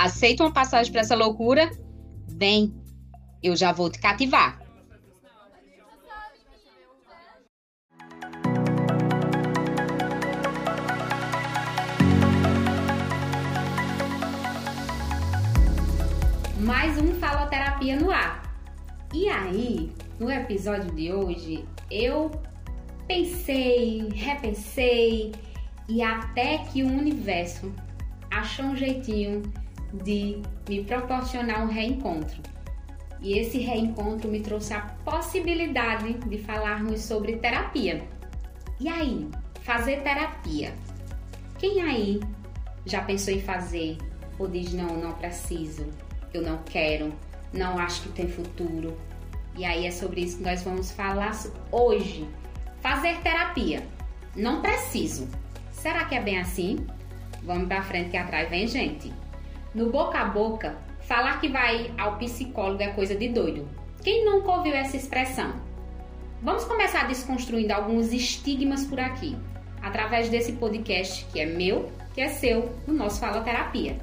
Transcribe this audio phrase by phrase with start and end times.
[0.00, 1.72] Aceita uma passagem para essa loucura?
[2.28, 2.72] Vem,
[3.42, 4.62] eu já vou te cativar.
[16.60, 18.54] Mais um Faloterapia no ar.
[19.12, 22.30] E aí, no episódio de hoje, eu
[23.08, 25.32] pensei, repensei
[25.88, 27.74] e até que o universo
[28.30, 29.42] achou um jeitinho
[29.92, 32.40] de me proporcionar um reencontro.
[33.20, 38.04] E esse reencontro me trouxe a possibilidade de falarmos sobre terapia.
[38.78, 39.28] E aí,
[39.62, 40.72] fazer terapia?
[41.58, 42.20] Quem aí
[42.86, 43.98] já pensou em fazer
[44.38, 45.86] ou diz não, não preciso,
[46.32, 47.12] eu não quero,
[47.52, 48.96] não acho que tem futuro?
[49.56, 51.32] E aí é sobre isso que nós vamos falar
[51.72, 52.28] hoje.
[52.80, 53.82] Fazer terapia.
[54.36, 55.28] Não preciso.
[55.72, 56.86] Será que é bem assim?
[57.42, 59.12] Vamos para frente que atrás vem gente.
[59.78, 63.68] No boca a boca, falar que vai ao psicólogo é coisa de doido.
[64.02, 65.52] Quem nunca ouviu essa expressão?
[66.42, 69.36] Vamos começar desconstruindo alguns estigmas por aqui,
[69.80, 73.96] através desse podcast que é meu, que é seu, no nosso Fala Terapia.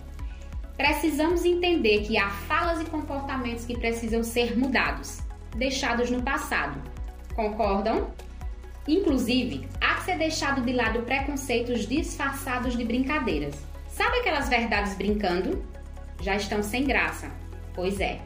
[0.77, 5.19] Precisamos entender que há falas e comportamentos que precisam ser mudados,
[5.57, 6.81] deixados no passado.
[7.35, 8.11] Concordam?
[8.87, 13.74] Inclusive, há que ser deixado de lado preconceitos disfarçados de brincadeiras.
[13.95, 15.63] Sabe aquelas verdades brincando?
[16.21, 17.31] Já estão sem graça.
[17.73, 18.19] Pois é.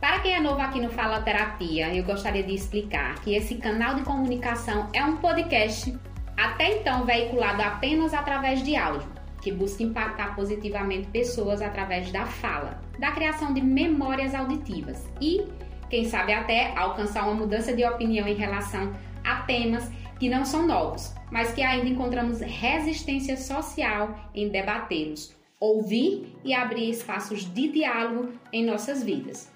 [0.00, 3.96] Para quem é novo aqui no Fala Terapia, eu gostaria de explicar que esse canal
[3.96, 5.92] de comunicação é um podcast,
[6.36, 9.08] até então veiculado apenas através de áudio,
[9.42, 15.48] que busca impactar positivamente pessoas através da fala, da criação de memórias auditivas e,
[15.88, 18.92] quem sabe até, alcançar uma mudança de opinião em relação
[19.24, 26.36] a temas que não são novos, mas que ainda encontramos resistência social em debatê-los, ouvir
[26.44, 29.50] e abrir espaços de diálogo em nossas vidas.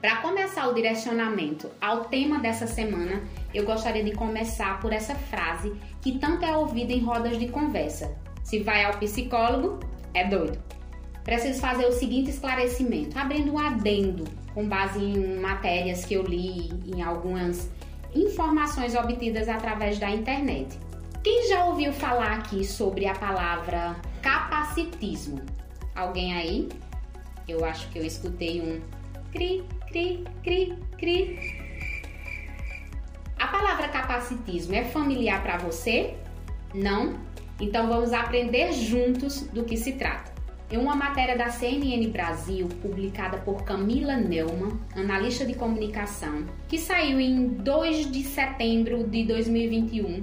[0.00, 3.22] Para começar o direcionamento ao tema dessa semana,
[3.54, 5.72] eu gostaria de começar por essa frase
[6.02, 9.78] que tanto é ouvida em rodas de conversa: se vai ao psicólogo,
[10.12, 10.58] é doido.
[11.22, 14.24] Preciso fazer o seguinte esclarecimento, abrindo um adendo
[14.54, 17.70] com base em matérias que eu li, em algumas
[18.14, 20.78] informações obtidas através da internet.
[21.22, 25.40] Quem já ouviu falar aqui sobre a palavra capacitismo?
[25.94, 26.68] Alguém aí?
[27.46, 28.80] Eu acho que eu escutei um
[29.32, 31.58] cri, cri, cri, cri.
[33.38, 36.14] A palavra capacitismo é familiar para você?
[36.74, 37.18] Não?
[37.60, 40.27] Então vamos aprender juntos do que se trata.
[40.70, 47.18] Em uma matéria da CNN Brasil, publicada por Camila Neumann, analista de comunicação, que saiu
[47.18, 50.22] em 2 de setembro de 2021,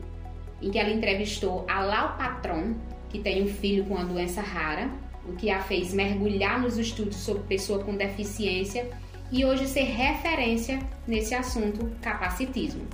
[0.61, 2.75] em que ela entrevistou a Lau Patron,
[3.09, 4.87] que tem um filho com uma doença rara,
[5.27, 8.87] o que a fez mergulhar nos estudos sobre pessoa com deficiência
[9.31, 12.85] e hoje ser referência nesse assunto capacitismo.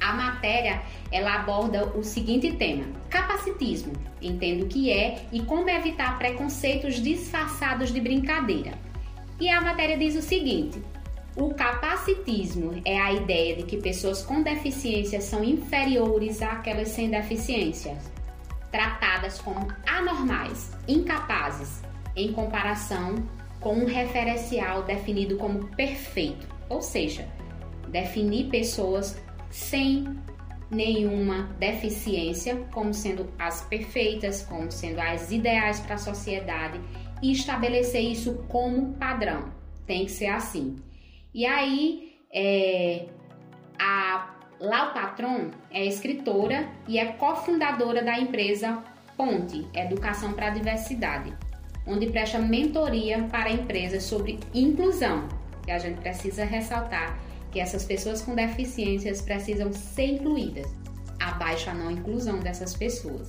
[0.00, 3.92] A matéria ela aborda o seguinte tema: capacitismo.
[4.20, 8.72] Entendo o que é e como evitar preconceitos disfarçados de brincadeira.
[9.40, 10.82] E a matéria diz o seguinte:
[11.36, 18.10] o capacitismo é a ideia de que pessoas com deficiência são inferiores àquelas sem deficiências,
[18.72, 21.80] tratadas como anormais, incapazes,
[22.16, 23.14] em comparação
[23.60, 27.28] com um referencial definido como perfeito, ou seja,
[27.88, 29.16] definir pessoas
[29.50, 30.18] sem
[30.70, 36.80] nenhuma deficiência, como sendo as perfeitas, como sendo as ideais para a sociedade
[37.22, 39.50] e estabelecer isso como padrão.
[39.86, 40.76] Tem que ser assim.
[41.32, 43.06] E aí, é,
[43.78, 48.82] a Lau Patron é escritora e é cofundadora da empresa
[49.16, 51.34] Ponte Educação para a Diversidade,
[51.86, 55.26] onde presta mentoria para empresas sobre inclusão,
[55.64, 57.18] que a gente precisa ressaltar
[57.50, 60.66] que essas pessoas com deficiências precisam ser incluídas,
[61.20, 63.28] abaixo a não inclusão dessas pessoas.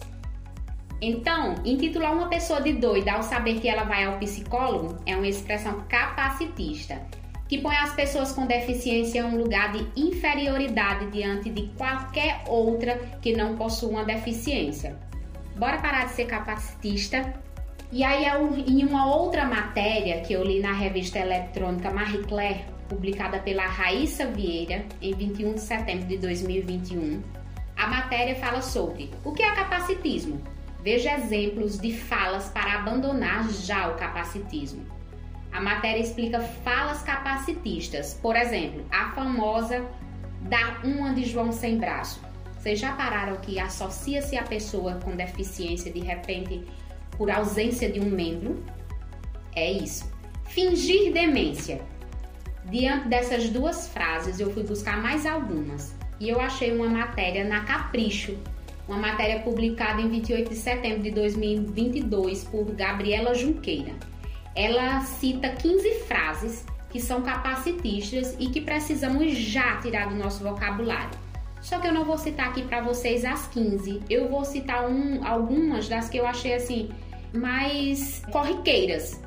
[1.02, 5.28] Então, intitular uma pessoa de doida ao saber que ela vai ao psicólogo é uma
[5.28, 7.02] expressão capacitista,
[7.48, 12.98] que põe as pessoas com deficiência em um lugar de inferioridade diante de qualquer outra
[13.22, 14.98] que não possua uma deficiência.
[15.56, 17.34] Bora parar de ser capacitista?
[17.92, 18.26] E aí,
[18.68, 24.26] em uma outra matéria que eu li na revista eletrônica Marie Claire, publicada pela Raíssa
[24.26, 27.22] Vieira em 21 de setembro de 2021,
[27.78, 30.42] a matéria fala sobre o que é capacitismo.
[30.84, 34.86] Veja exemplos de falas para abandonar já o capacitismo.
[35.52, 39.86] A matéria explica falas capacitistas, por exemplo, a famosa
[40.42, 42.22] da uma de João sem braço.
[42.58, 46.66] Vocês já pararam que associa-se a pessoa com deficiência de repente
[47.18, 48.62] por ausência de um membro?
[49.56, 50.12] É isso.
[50.46, 51.82] Fingir demência.
[52.70, 57.62] Diante dessas duas frases, eu fui buscar mais algumas e eu achei uma matéria na
[57.62, 58.38] Capricho,
[58.88, 63.94] uma matéria publicada em 28 de setembro de 2022 por Gabriela Junqueira.
[64.56, 71.18] Ela cita 15 frases que são capacitistas e que precisamos já tirar do nosso vocabulário.
[71.62, 75.26] Só que eu não vou citar aqui para vocês as 15, eu vou citar um,
[75.26, 76.90] algumas das que eu achei assim
[77.34, 79.22] mais corriqueiras,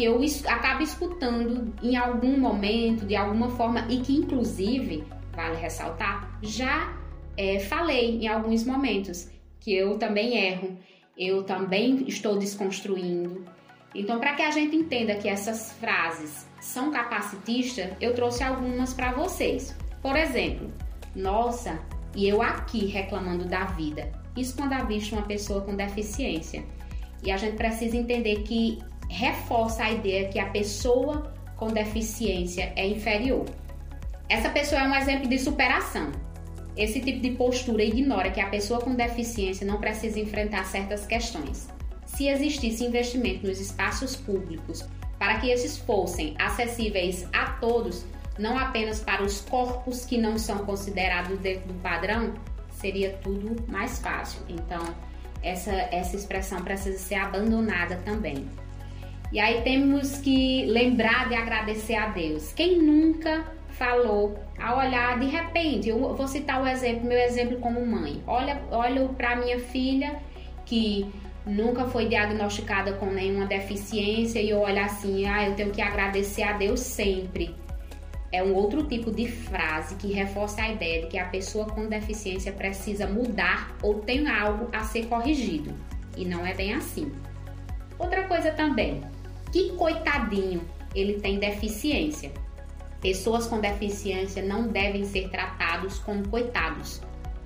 [0.00, 6.38] que eu acabo escutando em algum momento, de alguma forma, e que inclusive, vale ressaltar,
[6.40, 6.96] já
[7.36, 9.30] é, falei em alguns momentos
[9.60, 10.78] que eu também erro,
[11.18, 13.44] eu também estou desconstruindo.
[13.94, 19.12] Então, para que a gente entenda que essas frases são capacitistas, eu trouxe algumas para
[19.12, 19.76] vocês.
[20.00, 20.72] Por exemplo,
[21.14, 21.78] nossa,
[22.16, 24.10] e eu aqui reclamando da vida.
[24.34, 26.64] Isso quando avista uma pessoa com deficiência.
[27.22, 28.78] E a gente precisa entender que
[29.10, 33.44] reforça a ideia que a pessoa com deficiência é inferior.
[34.28, 36.12] Essa pessoa é um exemplo de superação.
[36.76, 41.68] Esse tipo de postura ignora que a pessoa com deficiência não precisa enfrentar certas questões.
[42.06, 44.86] Se existisse investimento nos espaços públicos
[45.18, 48.06] para que esses fossem acessíveis a todos,
[48.38, 52.32] não apenas para os corpos que não são considerados dentro do padrão,
[52.70, 54.40] seria tudo mais fácil.
[54.48, 54.80] Então,
[55.42, 58.46] essa, essa expressão precisa ser abandonada também.
[59.32, 62.52] E aí temos que lembrar de agradecer a Deus.
[62.52, 67.84] Quem nunca falou ao olhar de repente, eu vou citar o exemplo, meu exemplo como
[67.86, 68.22] mãe.
[68.26, 70.16] Olha, olho para minha filha
[70.66, 71.06] que
[71.46, 76.42] nunca foi diagnosticada com nenhuma deficiência e eu olho assim, ah, eu tenho que agradecer
[76.42, 77.54] a Deus sempre
[78.32, 81.88] é um outro tipo de frase que reforça a ideia de que a pessoa com
[81.88, 85.74] deficiência precisa mudar ou tem algo a ser corrigido.
[86.16, 87.10] E não é bem assim.
[87.98, 89.02] Outra coisa também,
[89.52, 90.62] que coitadinho,
[90.94, 92.30] ele tem deficiência.
[93.00, 97.00] Pessoas com deficiência não devem ser tratados como coitados.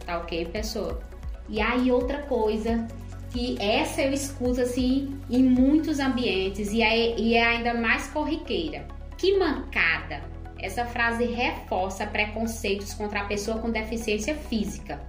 [0.05, 1.01] Tá ok, pessoa?
[1.49, 2.87] E aí outra coisa
[3.31, 8.87] que essa eu escuto assim em muitos ambientes e é, e é ainda mais corriqueira.
[9.17, 10.23] Que mancada!
[10.59, 15.01] Essa frase reforça preconceitos contra a pessoa com deficiência física.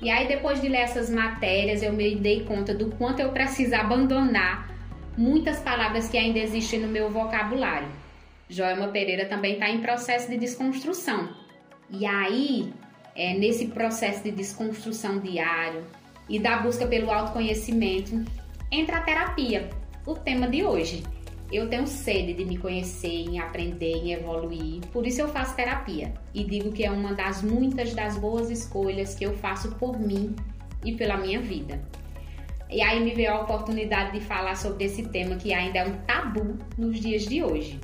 [0.00, 3.74] E aí, depois de ler essas matérias, eu me dei conta do quanto eu preciso
[3.74, 4.69] abandonar
[5.16, 7.88] muitas palavras que ainda existem no meu vocabulário.
[8.48, 11.28] Joelma Pereira também está em processo de desconstrução.
[11.88, 12.72] E aí,
[13.14, 15.84] é, nesse processo de desconstrução diário
[16.28, 18.24] e da busca pelo autoconhecimento,
[18.70, 19.70] entra a terapia,
[20.06, 21.02] o tema de hoje.
[21.52, 24.80] Eu tenho sede de me conhecer, em aprender, em evoluir.
[24.92, 29.16] Por isso eu faço terapia e digo que é uma das muitas das boas escolhas
[29.16, 30.34] que eu faço por mim
[30.84, 31.80] e pela minha vida.
[32.70, 35.96] E aí me veio a oportunidade de falar sobre esse tema que ainda é um
[36.02, 37.80] tabu nos dias de hoje.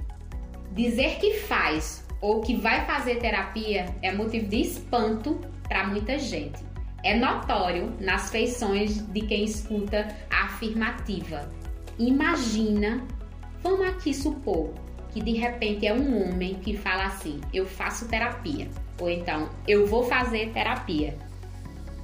[0.73, 6.65] Dizer que faz ou que vai fazer terapia é motivo de espanto para muita gente.
[7.03, 11.51] É notório nas feições de quem escuta a afirmativa.
[11.99, 13.03] Imagina
[13.69, 14.75] Vamos aqui supor
[15.11, 18.69] que de repente é um homem que fala assim: eu faço terapia,
[19.01, 21.19] ou então eu vou fazer terapia.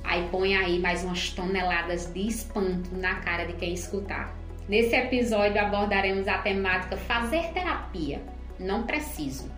[0.05, 4.35] Aí põe aí mais umas toneladas de espanto na cara de quem escutar.
[4.69, 8.23] Nesse episódio abordaremos a temática fazer terapia.
[8.59, 9.51] Não preciso.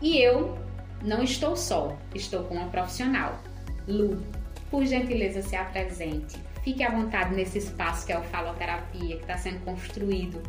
[0.00, 0.58] E eu
[1.02, 3.40] não estou só, estou com uma profissional.
[3.88, 4.22] Lu,
[4.70, 6.36] por gentileza, se apresente.
[6.62, 10.42] Fique à vontade nesse espaço que é o Faloterapia, que está sendo construído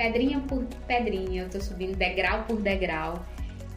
[0.00, 3.22] pedrinha por pedrinha, eu estou subindo degrau por degrau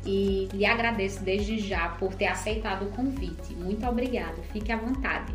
[0.05, 3.55] e lhe agradeço desde já por ter aceitado o convite.
[3.55, 5.33] Muito obrigada, fique à vontade.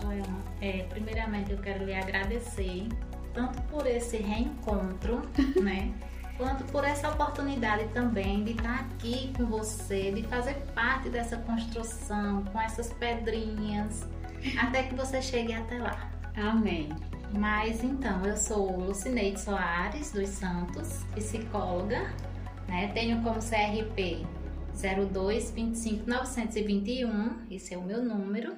[0.00, 2.88] Joelma, é, primeiramente eu quero lhe agradecer
[3.32, 5.22] tanto por esse reencontro,
[5.62, 5.92] né?
[6.36, 12.44] Quanto por essa oportunidade também de estar aqui com você, de fazer parte dessa construção
[12.44, 14.06] com essas pedrinhas,
[14.58, 16.10] até que você chegue até lá.
[16.36, 16.90] Amém.
[17.38, 22.06] Mas então, eu sou Lucineide Soares dos Santos, psicóloga,
[22.68, 22.90] né?
[22.94, 24.26] Tenho como CRP
[24.74, 28.56] 0225921, esse é o meu número,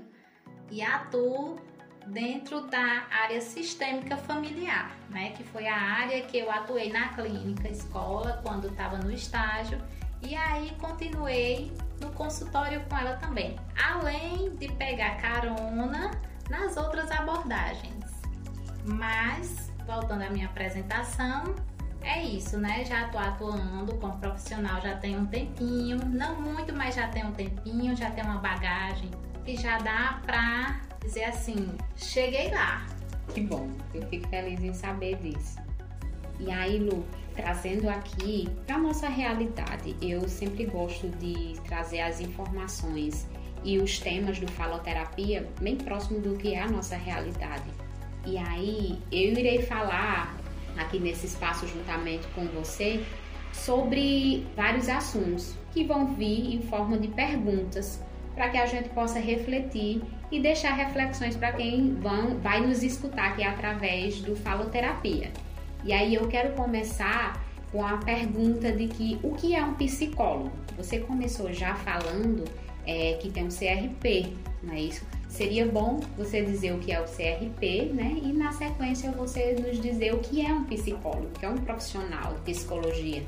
[0.70, 1.58] e atuo
[2.06, 5.30] dentro da área sistêmica familiar, né?
[5.30, 9.78] Que foi a área que eu atuei na clínica escola quando estava no estágio
[10.22, 13.56] e aí continuei no consultório com ela também,
[13.90, 16.10] além de pegar carona
[16.50, 18.04] nas outras abordagens.
[18.84, 21.54] Mas voltando à minha apresentação,
[22.02, 22.84] é isso, né?
[22.84, 27.32] Já estou atuando como profissional já tem um tempinho, não muito, mas já tem um
[27.32, 29.10] tempinho, já tem uma bagagem
[29.44, 32.86] que já dá pra dizer assim, cheguei lá.
[33.32, 35.58] Que bom, eu fico feliz em saber disso.
[36.40, 43.28] E aí, Lu, trazendo aqui para nossa realidade, eu sempre gosto de trazer as informações
[43.64, 47.70] e os temas do faloterapia bem próximo do que é a nossa realidade.
[48.24, 50.36] E aí, eu irei falar
[50.78, 53.04] aqui nesse espaço juntamente com você
[53.52, 58.00] sobre vários assuntos que vão vir em forma de perguntas
[58.34, 63.30] para que a gente possa refletir e deixar reflexões para quem vão, vai nos escutar
[63.30, 65.32] aqui através do Faloterapia.
[65.84, 70.52] E aí eu quero começar com a pergunta de que o que é um psicólogo?
[70.76, 72.44] Você começou já falando
[72.86, 74.32] é, que tem um CRP,
[74.62, 75.04] não é isso?
[75.28, 78.18] Seria bom você dizer o que é o CRP, né?
[78.22, 82.34] E na sequência você nos dizer o que é um psicólogo, que é um profissional
[82.34, 83.22] de psicologia.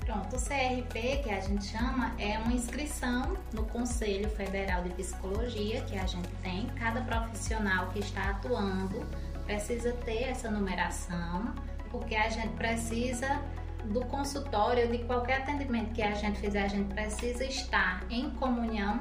[0.00, 5.82] Pronto, o CRP, que a gente chama, é uma inscrição no Conselho Federal de Psicologia
[5.82, 6.66] que a gente tem.
[6.76, 9.06] Cada profissional que está atuando
[9.44, 11.54] precisa ter essa numeração,
[11.90, 13.42] porque a gente precisa
[13.84, 19.00] do consultório, de qualquer atendimento que a gente fizer, a gente precisa estar em comunhão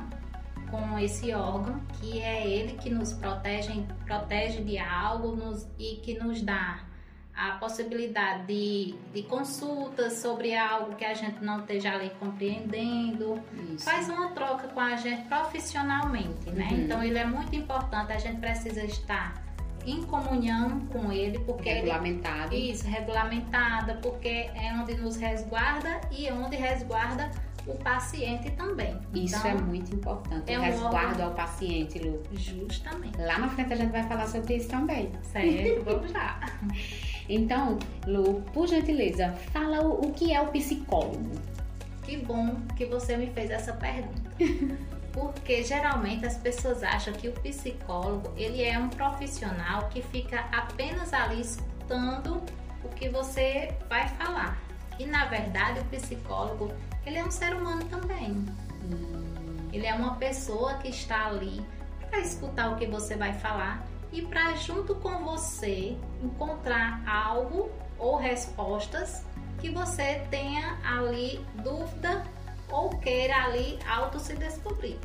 [0.70, 6.18] com esse órgão, que é ele que nos protege, protege de algo nos, e que
[6.20, 6.82] nos dá
[7.38, 13.40] a possibilidade de, de consultas sobre algo que a gente não esteja ali compreendendo.
[13.76, 13.86] Isso.
[13.86, 16.68] Faz uma troca com a gente profissionalmente, né?
[16.72, 16.78] Uhum.
[16.80, 19.36] Então ele é muito importante, a gente precisa estar
[19.86, 22.54] em comunhão com ele, porque regulamentado.
[22.54, 27.32] Ele, isso, regulamentada, porque é onde nos resguarda e onde resguarda
[27.68, 28.98] o paciente também.
[29.14, 31.28] Isso então, é muito importante, é o resguardo órgão...
[31.28, 32.22] ao paciente, Lu.
[32.34, 33.18] Justamente.
[33.18, 35.12] Lá na frente a gente vai falar sobre isso também.
[35.24, 36.40] Certo, vamos lá.
[37.30, 41.32] Então, Lu, por gentileza, fala o, o que é o psicólogo.
[42.04, 44.32] Que bom que você me fez essa pergunta.
[45.12, 51.12] Porque geralmente as pessoas acham que o psicólogo ele é um profissional que fica apenas
[51.12, 52.42] ali escutando
[52.84, 54.58] o que você vai falar.
[55.00, 56.72] E na verdade o psicólogo
[57.08, 58.46] ele é um ser humano também.
[59.72, 61.66] Ele é uma pessoa que está ali
[62.10, 68.18] para escutar o que você vai falar e para junto com você encontrar algo ou
[68.18, 69.24] respostas
[69.60, 72.24] que você tenha ali dúvida
[72.70, 75.00] ou queira ali auto se descobrir.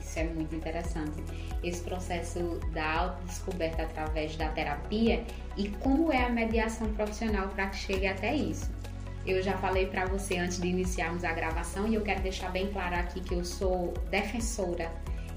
[0.00, 1.22] Isso é muito interessante.
[1.62, 5.24] Esse processo da autodescoberta através da terapia
[5.56, 8.73] e como é a mediação profissional para que chegue até isso.
[9.26, 12.66] Eu já falei para você antes de iniciarmos a gravação e eu quero deixar bem
[12.70, 14.92] claro aqui que eu sou defensora.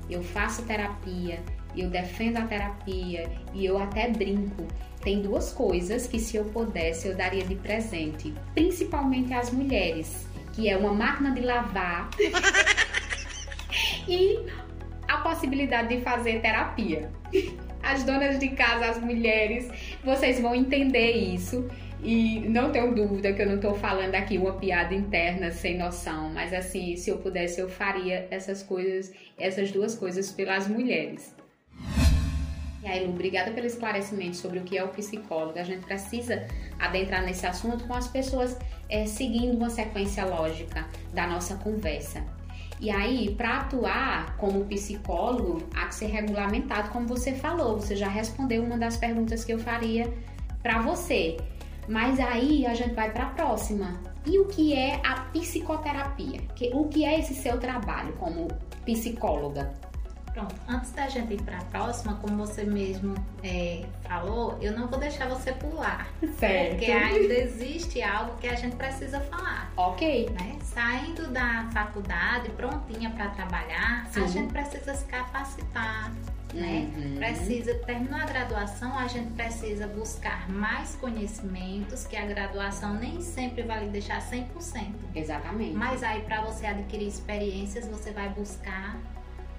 [0.09, 1.39] Eu faço terapia,
[1.75, 4.67] eu defendo a terapia e eu até brinco.
[5.01, 10.67] Tem duas coisas que se eu pudesse eu daria de presente, principalmente às mulheres, que
[10.67, 12.09] é uma máquina de lavar
[14.07, 14.39] e
[15.07, 17.09] a possibilidade de fazer terapia.
[17.81, 19.69] As donas de casa, as mulheres,
[20.03, 21.69] vocês vão entender isso.
[22.03, 26.29] E não tenho dúvida que eu não estou falando aqui uma piada interna sem noção,
[26.29, 31.35] mas assim, se eu pudesse, eu faria essas coisas, essas duas coisas pelas mulheres.
[32.83, 35.57] E aí, Lu, obrigada pelo esclarecimento sobre o que é o psicólogo.
[35.59, 36.47] A gente precisa
[36.79, 42.23] adentrar nesse assunto com as pessoas é, seguindo uma sequência lógica da nossa conversa.
[42.79, 47.79] E aí, para atuar como psicólogo, há que ser regulamentado, como você falou.
[47.79, 50.13] Você já respondeu uma das perguntas que eu faria
[50.61, 51.37] para você.
[51.87, 53.99] Mas aí a gente vai para a próxima.
[54.25, 56.41] E o que é a psicoterapia?
[56.73, 58.47] O que é esse seu trabalho como
[58.83, 59.73] psicóloga?
[60.33, 64.87] Pronto, antes da gente ir para a próxima, como você mesmo é, falou, eu não
[64.87, 66.07] vou deixar você pular.
[66.37, 66.71] Certo.
[66.71, 69.71] Porque ainda existe algo que a gente precisa falar.
[69.75, 70.29] Ok.
[70.39, 70.59] Né?
[70.61, 74.23] Saindo da faculdade, prontinha para trabalhar, Sim.
[74.23, 76.11] a gente precisa se capacitar.
[76.57, 76.91] Né?
[76.95, 77.15] Uhum.
[77.17, 83.63] Precisa, terminou a graduação, a gente precisa buscar mais conhecimentos, que a graduação nem sempre
[83.63, 84.47] vai lhe deixar 100%.
[85.15, 85.73] Exatamente.
[85.73, 88.97] Mas aí, para você adquirir experiências, você vai buscar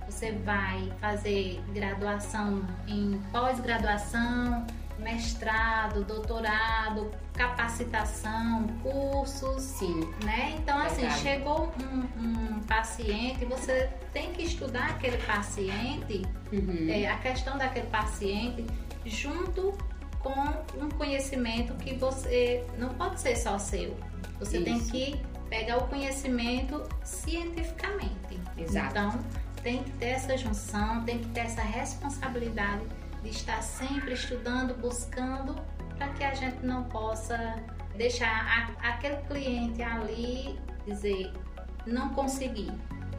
[0.08, 4.66] você vai fazer graduação em pós-graduação
[4.98, 9.62] mestrado, doutorado, capacitação, cursos.
[9.62, 10.00] Sim.
[10.24, 10.56] Né?
[10.58, 11.20] Então, assim, Verdade.
[11.20, 16.88] chegou um, um paciente, você tem que estudar aquele paciente, Uhum.
[16.88, 18.64] é, a questão daquele paciente,
[19.04, 19.76] junto
[20.20, 20.32] com
[20.82, 23.96] um conhecimento que você não pode ser só seu.
[24.38, 24.90] Você tem Isso.
[24.90, 28.40] que pegar o conhecimento cientificamente.
[28.56, 28.88] Exato.
[28.90, 29.18] Então,
[29.62, 32.82] tem que ter essa junção, tem que ter essa responsabilidade
[33.22, 35.54] de estar sempre estudando, buscando,
[35.96, 37.56] para que a gente não possa
[37.96, 38.28] deixar
[38.80, 41.32] a- aquele cliente ali dizer
[41.86, 42.70] não consegui.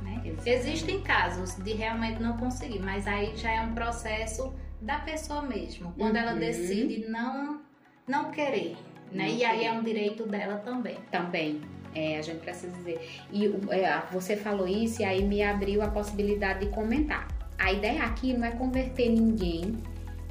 [0.01, 0.21] né?
[0.45, 5.93] Existem casos de realmente não conseguir, mas aí já é um processo da pessoa mesmo,
[5.97, 6.39] quando ela Uhum.
[6.39, 7.61] decide não
[8.07, 8.75] não querer,
[9.11, 9.27] né?
[9.27, 10.95] Não e aí é um direito dela também.
[11.11, 11.61] Também.
[11.93, 13.07] É, a gente precisa dizer.
[13.31, 17.27] E é, você falou isso e aí me abriu a possibilidade de comentar.
[17.59, 19.83] A ideia aqui não é converter ninguém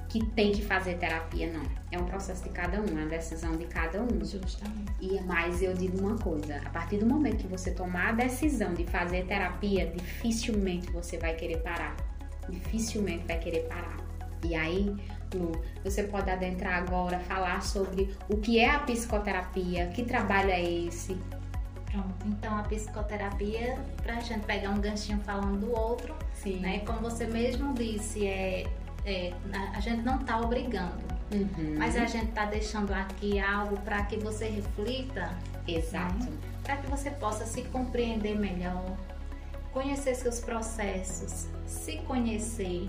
[0.09, 1.63] que tem que fazer terapia, não.
[1.93, 4.25] É um processo de cada um, é uma decisão de cada um.
[4.25, 4.93] Justamente.
[5.01, 8.73] E mais eu digo uma coisa, a partir do momento que você tomar a decisão
[8.73, 11.95] de fazer terapia, dificilmente você vai querer parar.
[12.49, 13.99] Dificilmente vai querer parar.
[14.43, 14.97] E aí,
[15.35, 15.53] Lu,
[15.85, 21.19] você pode adentrar agora, falar sobre o que é a psicoterapia, que trabalho é esse.
[21.85, 22.27] Pronto.
[22.27, 26.15] Então a psicoterapia, pra gente pegar um ganchinho falando do outro,
[26.55, 26.61] Sim.
[26.61, 26.81] né?
[26.81, 28.67] Como você mesmo disse, é,
[29.05, 29.33] é,
[29.75, 31.03] a- gente não tá obrigando,
[31.33, 31.75] Uhum.
[31.79, 35.31] mas a gente tá deixando aqui algo para que você reflita,
[35.67, 36.29] Exato.
[36.63, 38.97] para que você possa se compreender melhor,
[39.73, 42.89] conhecer seus processos, se conhecer,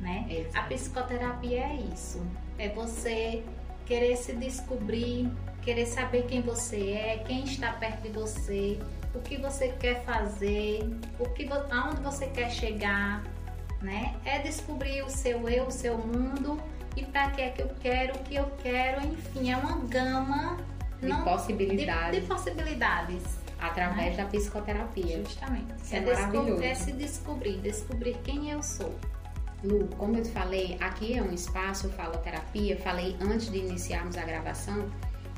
[0.00, 0.26] né?
[0.30, 0.58] Exato.
[0.58, 2.24] A psicoterapia é isso.
[2.58, 3.42] É você
[3.86, 5.30] querer se descobrir,
[5.62, 8.78] querer saber quem você é, quem está perto de você,
[9.14, 10.88] o que você quer fazer,
[11.18, 13.22] o que, aonde você quer chegar,
[13.82, 14.14] né?
[14.24, 16.60] É descobrir o seu eu, o seu mundo
[16.96, 20.58] e para que é que eu quero, o que eu quero, enfim, é uma gama
[21.00, 23.22] De não- de, possibilidades de possibilidades.
[23.60, 25.18] através da psicoterapia.
[25.24, 25.72] Justamente.
[25.82, 26.62] Isso é desco- maravilhoso.
[26.62, 28.94] é se descobrir, descobrir quem eu sou.
[29.64, 32.76] Lu, como eu te falei, aqui é um espaço faloterapia.
[32.76, 34.88] Falei antes de iniciarmos a gravação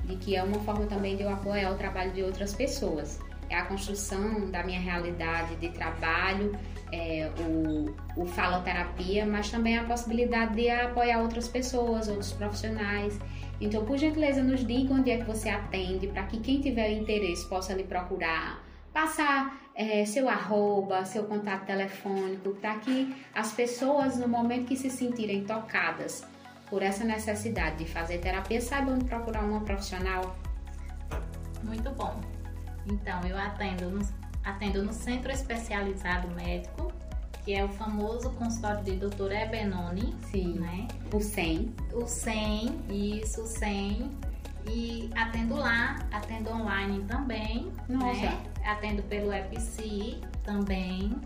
[0.05, 3.19] de que é uma forma também de eu apoiar o trabalho de outras pessoas.
[3.51, 6.57] É a construção da minha realidade de trabalho,
[6.93, 13.19] é, o, o faloterapia, mas também a possibilidade de apoiar outras pessoas, outros profissionais.
[13.61, 17.47] Então, por gentileza, nos diga onde é que você atende, para que quem tiver interesse
[17.49, 24.29] possa lhe procurar, passar é, seu arroba, seu contato telefônico, para que as pessoas, no
[24.29, 26.25] momento que se sentirem tocadas
[26.69, 30.37] por essa necessidade de fazer terapia, saibam procurar uma profissional.
[31.65, 32.30] Muito bom.
[32.87, 34.07] Então, eu atendo no,
[34.45, 36.93] atendo no Centro Especializado Médico,
[37.45, 39.33] que é o famoso consultório de Dr.
[39.33, 40.59] Ebenoni, Sim.
[40.59, 40.89] né?
[41.13, 41.75] O 100.
[41.93, 44.11] O 100, isso, o 100.
[44.69, 48.21] E atendo lá, atendo online também, Nossa.
[48.21, 48.43] né?
[48.65, 51.17] Atendo pelo EPC também,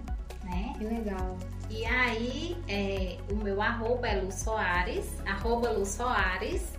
[0.44, 0.72] né?
[0.78, 1.36] Que legal.
[1.68, 6.74] E aí, é, o meu arroba é Lu Soares, arroba Lu Soares,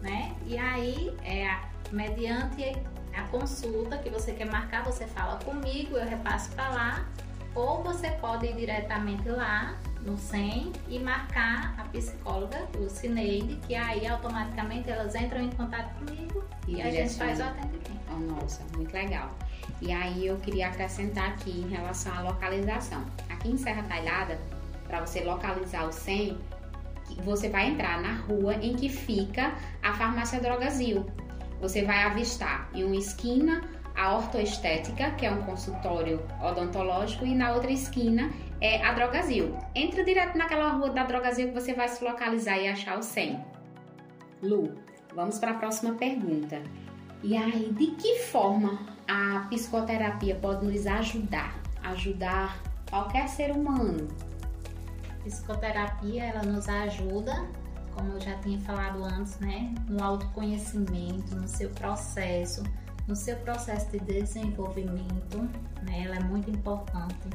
[0.00, 0.34] né?
[0.46, 1.58] E aí, é
[1.92, 2.76] mediante
[3.14, 7.06] a consulta que você quer marcar, você fala comigo, eu repasso para lá,
[7.54, 14.06] ou você pode ir diretamente lá no SEM e marcar a psicóloga, Lucineide, que aí
[14.06, 17.88] automaticamente elas entram em contato comigo e, a gente faz o atendimento.
[18.10, 19.30] Oh, nossa, muito legal.
[19.80, 23.04] E aí eu queria acrescentar aqui em relação à localização.
[23.28, 24.38] Aqui em Serra Talhada,
[24.86, 26.57] para você localizar o 100, que
[27.16, 31.06] você vai entrar na rua em que fica a farmácia Drogazil.
[31.60, 33.62] Você vai avistar em uma esquina
[33.98, 39.58] a ortoestética, que é um consultório odontológico, e na outra esquina é a Drogazil.
[39.74, 43.44] Entra direto naquela rua da Drogazil que você vai se localizar e achar o 100.
[44.40, 44.72] Lu,
[45.14, 46.62] vamos para a próxima pergunta.
[47.24, 51.58] E aí, de que forma a psicoterapia pode nos ajudar?
[51.82, 54.06] Ajudar qualquer ser humano?
[55.24, 57.46] Psicoterapia, ela nos ajuda,
[57.94, 62.62] como eu já tinha falado antes, né, no autoconhecimento, no seu processo,
[63.06, 65.38] no seu processo de desenvolvimento,
[65.82, 67.28] né, ela é muito importante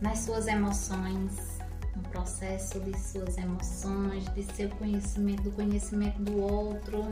[0.00, 1.58] nas suas emoções,
[1.96, 7.04] um processo de suas emoções, de seu conhecimento, do conhecimento do outro.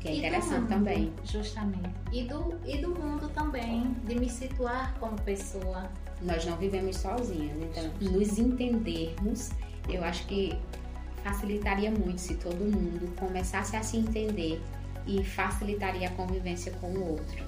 [0.00, 1.12] Que é interessante também.
[1.24, 1.90] Justamente.
[2.12, 5.90] E do, e do mundo também, de me situar como pessoa.
[6.22, 9.50] Nós não vivemos sozinhas, então nos entendermos,
[9.88, 10.58] eu acho que
[11.22, 14.62] facilitaria muito se todo mundo começasse a se entender
[15.06, 17.44] e facilitaria a convivência com o outro.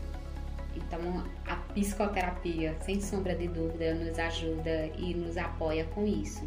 [0.77, 6.47] Então, a psicoterapia, sem sombra de dúvida, nos ajuda e nos apoia com isso.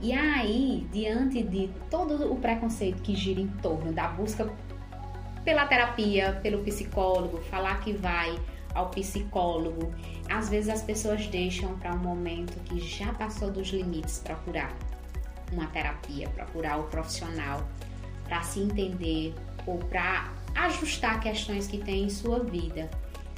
[0.00, 4.48] E aí, diante de todo o preconceito que gira em torno da busca
[5.44, 8.38] pela terapia, pelo psicólogo, falar que vai
[8.74, 9.92] ao psicólogo,
[10.28, 14.76] às vezes as pessoas deixam para um momento que já passou dos limites procurar
[15.52, 17.62] uma terapia, procurar o profissional
[18.24, 19.34] para se entender
[19.66, 22.90] ou para ajustar questões que tem em sua vida.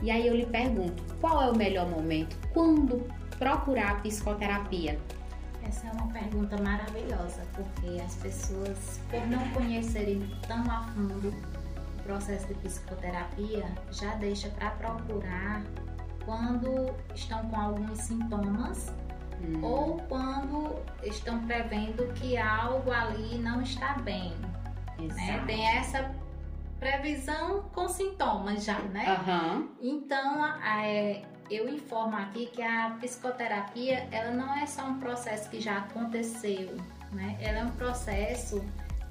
[0.02, 2.36] E aí eu lhe pergunto, qual é o melhor momento?
[2.52, 3.06] Quando
[3.38, 4.98] procurar a psicoterapia?
[5.66, 11.34] Essa é uma pergunta maravilhosa, porque as pessoas, por não conhecerem tão a fundo
[12.06, 15.62] processo de psicoterapia, já deixa para procurar
[16.24, 18.92] quando estão com alguns sintomas
[19.40, 19.62] hum.
[19.62, 24.34] ou quando estão prevendo que algo ali não está bem.
[24.98, 25.44] Né?
[25.46, 26.10] Tem essa
[26.80, 29.18] previsão com sintomas já, né?
[29.26, 29.68] Uhum.
[29.80, 35.60] Então, é, eu informo aqui que a psicoterapia, ela não é só um processo que
[35.60, 36.76] já aconteceu,
[37.12, 37.36] né?
[37.40, 38.64] Ela é um processo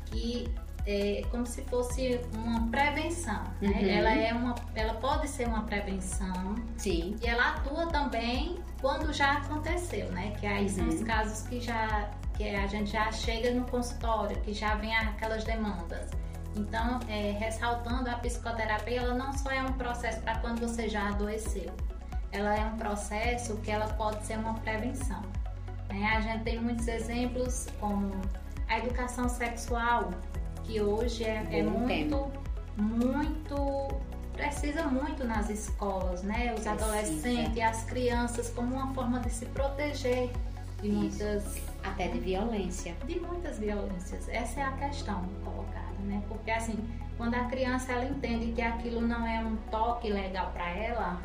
[0.05, 0.51] que
[0.87, 3.69] é como se fosse uma prevenção, né?
[3.69, 3.89] Uhum.
[3.89, 6.55] Ela é uma, ela pode ser uma prevenção.
[6.77, 7.15] Sim.
[7.21, 10.35] E ela atua também quando já aconteceu, né?
[10.39, 10.69] Que aí uhum.
[10.69, 11.05] são os uhum.
[11.05, 16.09] casos que já que a gente já chega no consultório, que já vem aquelas demandas.
[16.55, 21.09] Então, é, ressaltando, a psicoterapia ela não só é um processo para quando você já
[21.09, 21.73] adoeceu,
[22.31, 25.21] ela é um processo que ela pode ser uma prevenção.
[25.89, 26.05] Né?
[26.15, 28.11] A gente tem muitos exemplos como
[28.67, 30.09] a educação sexual,
[30.65, 32.31] que hoje é, é muito,
[32.77, 33.87] muito
[34.33, 36.53] precisa muito nas escolas, né?
[36.53, 36.71] Os precisa.
[36.71, 40.29] adolescentes e as crianças como uma forma de se proteger
[40.81, 40.97] de Isso.
[40.97, 42.95] muitas até de violência.
[43.05, 44.27] De muitas violências.
[44.27, 46.21] Essa é a questão colocada, né?
[46.27, 46.77] Porque assim,
[47.17, 51.21] quando a criança ela entende que aquilo não é um toque legal para ela,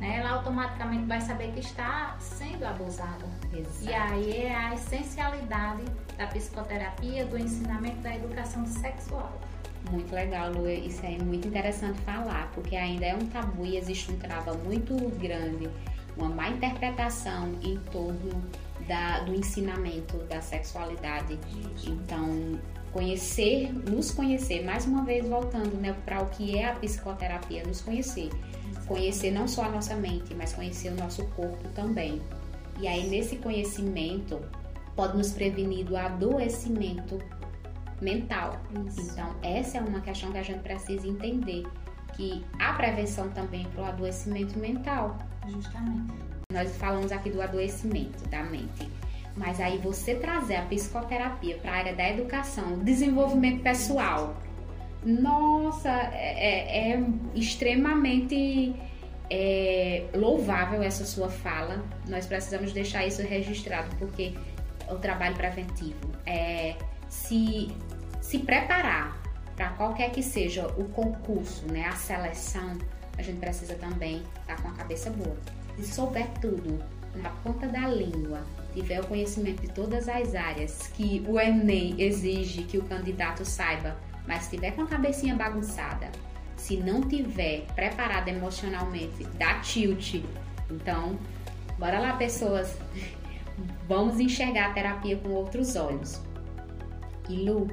[0.00, 0.18] né?
[0.18, 3.24] Ela automaticamente vai saber que está sendo abusada.
[3.52, 3.84] Exato.
[3.84, 5.82] E aí é a essencialidade
[6.16, 9.40] da psicoterapia, do ensinamento da educação sexual.
[9.90, 10.68] Muito legal, Lu.
[10.68, 14.94] Isso é muito interessante falar, porque ainda é um tabu e existe um trava muito
[15.18, 15.68] grande,
[16.16, 18.42] uma má interpretação em torno
[18.88, 21.38] da, do ensinamento da sexualidade.
[21.86, 22.58] Então,
[22.92, 27.80] conhecer, nos conhecer, mais uma vez voltando né, para o que é a psicoterapia, nos
[27.80, 28.30] conhecer.
[28.86, 32.20] Conhecer não só a nossa mente, mas conhecer o nosso corpo também.
[32.80, 34.40] E aí, nesse conhecimento,
[34.94, 37.18] pode nos prevenir do adoecimento
[38.00, 38.60] mental.
[38.86, 39.12] Isso.
[39.12, 41.64] Então, essa é uma questão que a gente precisa entender,
[42.14, 45.16] que a prevenção também para o adoecimento mental.
[45.48, 46.12] Justamente.
[46.52, 48.88] Nós falamos aqui do adoecimento da mente.
[49.36, 54.36] Mas aí você trazer a psicoterapia para a área da educação, desenvolvimento pessoal,
[55.04, 58.74] nossa, é, é, é extremamente
[59.30, 61.84] é, louvável essa sua fala.
[62.08, 64.34] Nós precisamos deixar isso registrado, porque
[64.88, 66.76] o trabalho preventivo é
[67.08, 67.68] se,
[68.20, 69.22] se preparar
[69.54, 72.76] para qualquer que seja o concurso, né, a seleção,
[73.16, 75.36] a gente precisa também estar tá com a cabeça boa
[75.76, 76.78] se souber tudo
[77.16, 82.64] na ponta da língua, tiver o conhecimento de todas as áreas que o Enem exige
[82.64, 86.10] que o candidato saiba, mas tiver com a cabecinha bagunçada,
[86.56, 90.22] se não tiver preparado emocionalmente, dá tilt.
[90.70, 91.18] Então,
[91.78, 92.76] bora lá, pessoas.
[93.86, 96.20] Vamos enxergar a terapia com outros olhos.
[97.28, 97.68] E Lu,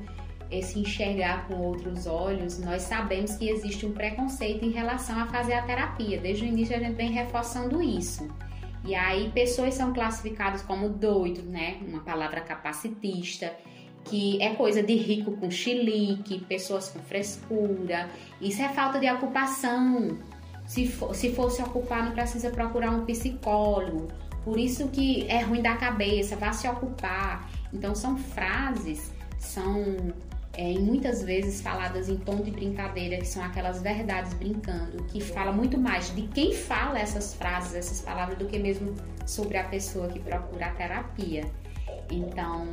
[0.51, 5.53] esse enxergar com outros olhos, nós sabemos que existe um preconceito em relação a fazer
[5.53, 6.19] a terapia.
[6.19, 8.29] Desde o início a gente vem reforçando isso.
[8.83, 11.77] E aí pessoas são classificadas como doidos, né?
[11.87, 13.55] Uma palavra capacitista,
[14.05, 18.09] que é coisa de rico com chilique, pessoas com frescura.
[18.39, 20.17] Isso é falta de ocupação.
[20.65, 24.07] Se, for, se fosse ocupar, não precisa procurar um psicólogo.
[24.43, 27.49] Por isso que é ruim da cabeça, vá se ocupar.
[27.73, 30.13] Então são frases, são
[30.53, 35.51] é, muitas vezes faladas em tom de brincadeira, que são aquelas verdades brincando, que fala
[35.51, 40.07] muito mais de quem fala essas frases, essas palavras, do que mesmo sobre a pessoa
[40.07, 41.45] que procura a terapia.
[42.11, 42.67] Então,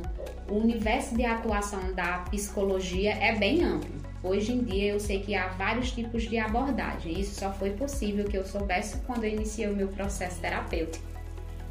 [0.49, 3.99] o universo de atuação da psicologia é bem amplo.
[4.21, 7.17] Hoje em dia eu sei que há vários tipos de abordagem.
[7.17, 11.05] Isso só foi possível que eu soubesse quando eu iniciei o meu processo terapêutico,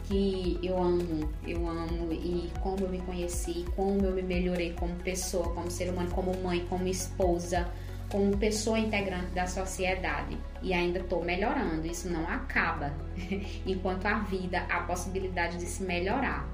[0.05, 4.95] que eu amo, eu amo e como eu me conheci, como eu me melhorei como
[4.97, 7.69] pessoa, como ser humano, como mãe, como esposa,
[8.11, 10.39] como pessoa integrante da sociedade.
[10.63, 12.95] E ainda estou melhorando, isso não acaba.
[13.67, 16.49] Enquanto a vida, há possibilidade de se melhorar.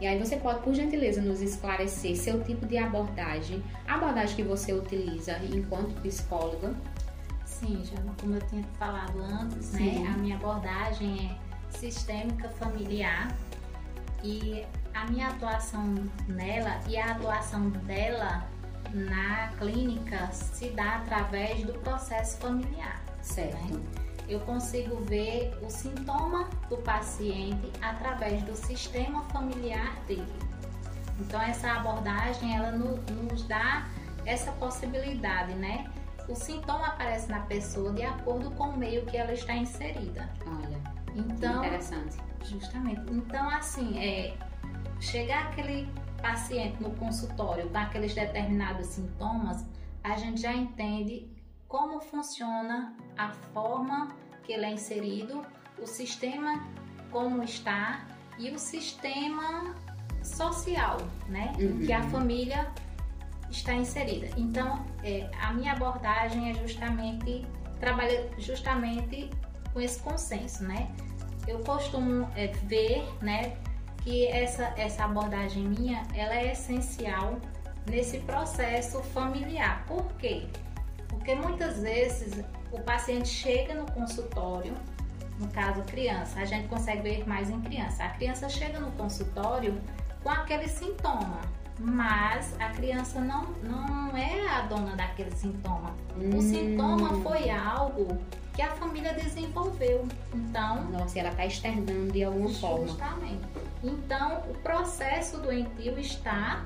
[0.00, 4.42] E aí você pode, por gentileza, nos esclarecer seu tipo de abordagem, a abordagem que
[4.42, 6.72] você utiliza enquanto psicóloga.
[7.44, 9.78] Sim, já como eu tinha falado antes, né?
[9.80, 10.06] Sim.
[10.06, 13.36] A minha abordagem é sistêmica familiar
[14.22, 15.94] e a minha atuação
[16.28, 18.46] nela e a atuação dela
[18.92, 23.02] na clínica se dá através do processo familiar.
[23.20, 23.74] Certo.
[23.74, 24.07] Né?
[24.28, 30.26] Eu consigo ver o sintoma do paciente através do sistema familiar dele.
[31.18, 33.88] Então essa abordagem ela nos dá
[34.26, 35.90] essa possibilidade, né?
[36.28, 40.28] O sintoma aparece na pessoa de acordo com o meio que ela está inserida.
[40.46, 40.78] Olha,
[41.16, 42.18] então interessante.
[42.44, 43.00] Justamente.
[43.10, 44.36] Então assim, é
[45.00, 45.88] chegar aquele
[46.20, 49.64] paciente no consultório com aqueles determinados sintomas,
[50.02, 51.30] a gente já entende
[51.68, 54.08] como funciona a forma
[54.42, 55.44] que ele é inserido,
[55.80, 56.66] o sistema
[57.12, 58.06] como está
[58.38, 59.74] e o sistema
[60.22, 61.80] social, né, uhum.
[61.80, 62.72] que a família
[63.50, 64.28] está inserida.
[64.36, 67.46] Então, é, a minha abordagem é justamente
[67.78, 69.30] trabalha justamente
[69.72, 70.90] com esse consenso, né?
[71.46, 73.56] Eu costumo é, ver, né,
[74.02, 77.38] que essa, essa abordagem minha ela é essencial
[77.88, 79.84] nesse processo familiar.
[79.86, 80.46] Por quê?
[81.18, 84.74] Porque muitas vezes o paciente chega no consultório,
[85.38, 88.04] no caso criança, a gente consegue ver mais em criança.
[88.04, 89.78] A criança chega no consultório
[90.22, 91.40] com aquele sintoma,
[91.78, 95.94] mas a criança não, não é a dona daquele sintoma.
[96.16, 96.36] Hum.
[96.36, 98.18] O sintoma foi algo
[98.54, 100.06] que a família desenvolveu.
[100.34, 100.84] Então.
[100.90, 102.60] Nossa, ela está externando de alguma justamente.
[102.60, 102.86] forma.
[102.86, 103.42] Justamente.
[103.84, 106.64] Então, o processo doentio está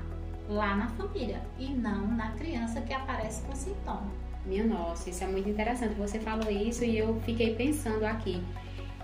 [0.49, 4.22] lá na família e não na criança que aparece com sintoma.
[4.45, 5.93] Minha nossa, isso é muito interessante.
[5.95, 8.41] Você falou isso e eu fiquei pensando aqui.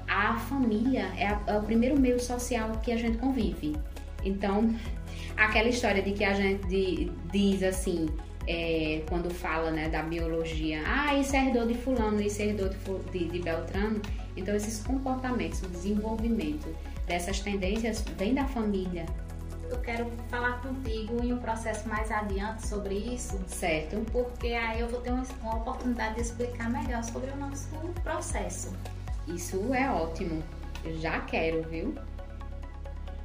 [0.08, 3.76] A família é, a, é o primeiro meio social que a gente convive.
[4.24, 4.74] Então,
[5.38, 8.08] aquela história de que a gente diz assim,
[8.48, 12.70] é, quando fala né, da biologia, ah, isso é herdou de fulano, isso é herdou
[12.70, 12.78] de,
[13.12, 14.02] de, de Beltrano.
[14.36, 16.68] Então, esses comportamentos, o desenvolvimento
[17.08, 19.06] dessas tendências vem da família.
[19.70, 23.40] Eu quero falar contigo em um processo mais adiante sobre isso.
[23.48, 24.04] Certo.
[24.12, 27.70] Porque aí eu vou ter uma, uma oportunidade de explicar melhor sobre o nosso
[28.04, 28.74] processo.
[29.28, 30.44] Isso é ótimo.
[30.84, 31.94] Eu já quero, viu?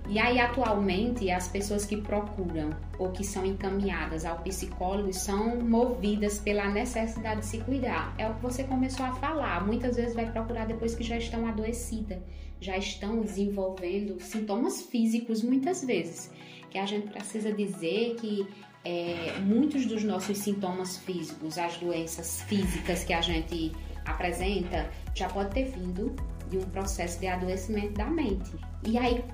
[0.06, 6.38] E aí, atualmente, as pessoas que procuram ou que são encaminhadas ao psicólogo são movidas
[6.38, 8.14] pela necessidade de se cuidar.
[8.18, 9.66] É o que você começou a falar.
[9.66, 12.18] Muitas vezes vai procurar depois que já estão adoecidas,
[12.60, 16.30] já estão desenvolvendo sintomas físicos, muitas vezes.
[16.70, 18.46] Que a gente precisa dizer que
[18.84, 23.72] é, muitos dos nossos sintomas físicos, as doenças físicas que a gente
[24.04, 26.14] apresenta, já pode ter vindo
[26.50, 28.52] de um processo de adoecimento da mente.
[28.86, 29.24] E aí,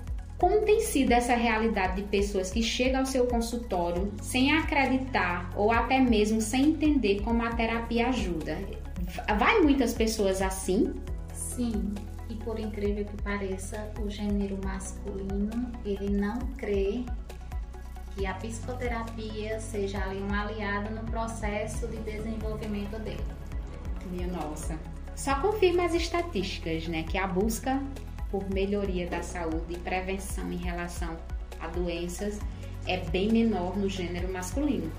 [0.41, 5.71] como tem sido essa realidade de pessoas que chegam ao seu consultório sem acreditar ou
[5.71, 8.57] até mesmo sem entender como a terapia ajuda?
[9.37, 10.95] Vai muitas pessoas assim?
[11.31, 11.93] Sim,
[12.27, 17.05] e por incrível que pareça, o gênero masculino ele não crê
[18.15, 23.23] que a psicoterapia seja ali um aliado no processo de desenvolvimento dele.
[24.09, 24.75] Minha nossa.
[25.15, 27.03] Só confirma as estatísticas, né?
[27.03, 27.79] Que a busca
[28.31, 31.17] por melhoria da saúde e prevenção em relação
[31.59, 32.39] a doenças
[32.87, 34.91] é bem menor no gênero masculino.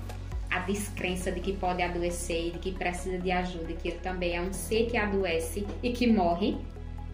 [0.49, 3.99] A descrença de que pode adoecer e de que precisa de ajuda, e que ele
[3.99, 6.57] também é um ser que adoece e que morre,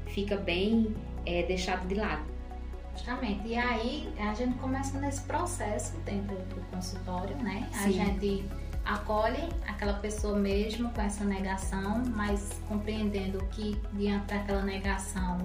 [0.08, 0.94] fica bem
[1.26, 2.24] é, deixado de lado.
[2.94, 3.48] Justamente.
[3.48, 7.70] E aí a gente começa nesse processo dentro do consultório, né?
[7.72, 7.88] Sim.
[7.88, 8.46] A gente
[8.84, 15.38] acolhe aquela pessoa mesmo com essa negação, mas compreendendo que diante daquela negação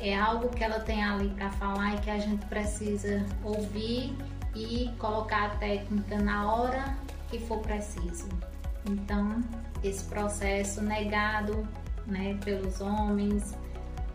[0.00, 4.16] é algo que ela tem ali para falar e que a gente precisa ouvir
[4.54, 6.96] e colocar a técnica na hora
[7.28, 8.28] que for preciso.
[8.88, 9.42] Então,
[9.84, 11.66] esse processo negado
[12.06, 13.54] né, pelos homens,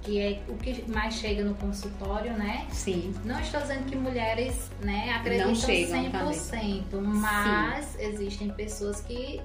[0.01, 2.67] que é o que mais chega no consultório, né?
[2.71, 3.13] Sim.
[3.23, 7.13] Não estou dizendo que mulheres né, acreditam Não chegam 100%, também.
[7.13, 8.01] mas Sim.
[8.01, 9.41] existem pessoas que,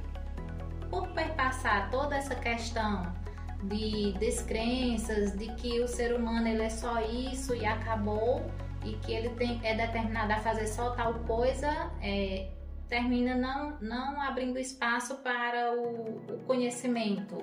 [0.90, 3.19] por perpassar toda essa questão
[3.62, 8.42] de descrenças, de que o ser humano ele é só isso e acabou,
[8.84, 12.48] e que ele tem, é determinado a fazer só tal coisa, é,
[12.88, 17.36] termina não, não abrindo espaço para o, o conhecimento,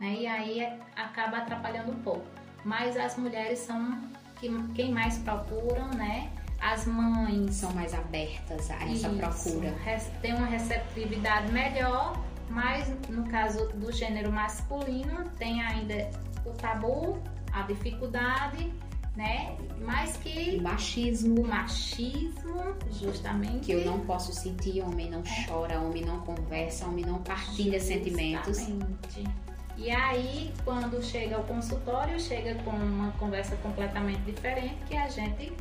[0.00, 0.16] né?
[0.20, 2.26] E aí é, acaba atrapalhando um pouco.
[2.64, 3.98] Mas as mulheres são
[4.40, 6.30] que, quem mais procuram, né?
[6.60, 9.16] As mães são mais abertas a essa Isso.
[9.16, 9.74] procura.
[10.20, 16.10] Tem uma receptividade melhor, mas no caso do gênero masculino tem ainda
[16.44, 17.18] o tabu,
[17.52, 18.72] a dificuldade,
[19.16, 19.56] né?
[19.80, 23.66] Mas que o machismo, o machismo, justamente.
[23.66, 25.46] Que eu não posso sentir, homem não é.
[25.46, 28.54] chora, homem não conversa, homem não partilha justamente.
[28.54, 29.48] sentimentos.
[29.76, 35.52] E aí, quando chega ao consultório, chega com uma conversa completamente diferente que a gente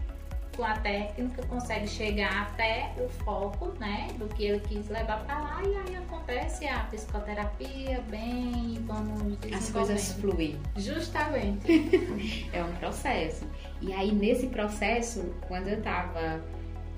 [0.58, 5.39] com a técnica consegue chegar até o foco, né, do que ele quis levar para
[5.39, 10.60] lá e aí acontece a psicoterapia bem e vamos As coisas fluem.
[10.76, 12.50] Justamente.
[12.52, 13.46] é um processo.
[13.80, 16.41] E aí nesse processo, quando eu tava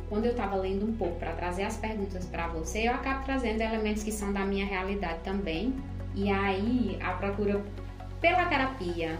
[0.07, 3.61] quando eu estava lendo um pouco para trazer as perguntas para você, eu acabo trazendo
[3.61, 5.75] elementos que são da minha realidade também.
[6.15, 7.63] E aí a procura
[8.19, 9.19] pela terapia,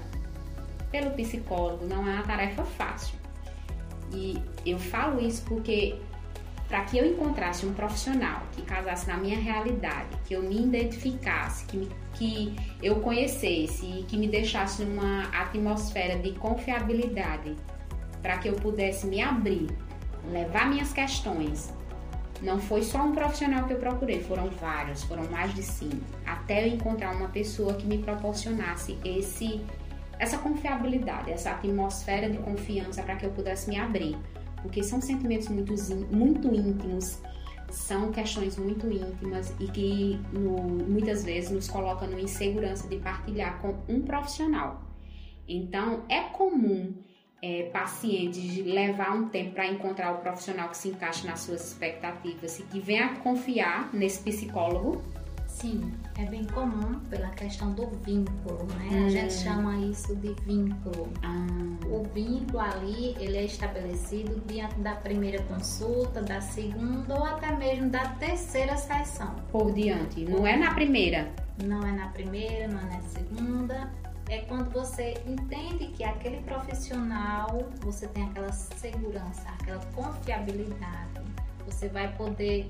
[0.90, 3.19] pelo psicólogo, não é uma tarefa fácil.
[4.14, 5.96] E eu falo isso porque
[6.70, 11.66] para que eu encontrasse um profissional que casasse na minha realidade, que eu me identificasse,
[11.66, 17.56] que, me, que eu conhecesse e que me deixasse numa atmosfera de confiabilidade,
[18.22, 19.68] para que eu pudesse me abrir,
[20.32, 21.74] levar minhas questões.
[22.40, 26.68] Não foi só um profissional que eu procurei, foram vários, foram mais de cinco, até
[26.68, 29.60] eu encontrar uma pessoa que me proporcionasse esse
[30.20, 34.18] essa confiabilidade, essa atmosfera de confiança para que eu pudesse me abrir,
[34.62, 35.74] porque são sentimentos muito,
[36.14, 37.22] muito íntimos,
[37.72, 43.62] são questões muito íntimas e que no, muitas vezes nos colocam numa insegurança de partilhar
[43.62, 44.84] com um profissional.
[45.48, 46.94] Então, é comum
[47.42, 52.60] é, pacientes levar um tempo para encontrar o profissional que se encaixe nas suas expectativas
[52.60, 55.02] e que venha confiar nesse psicólogo
[55.60, 58.90] Sim, é bem comum pela questão do vínculo, né?
[58.94, 59.06] Hum.
[59.08, 61.12] A gente chama isso de vínculo.
[61.22, 61.86] Ah.
[61.86, 67.90] O vínculo ali, ele é estabelecido diante da primeira consulta, da segunda ou até mesmo
[67.90, 69.36] da terceira sessão.
[69.52, 71.30] Por diante, não é na primeira?
[71.62, 73.92] Não é na primeira, não é na segunda.
[74.30, 81.20] É quando você entende que aquele profissional, você tem aquela segurança, aquela confiabilidade.
[81.66, 82.70] Você vai poder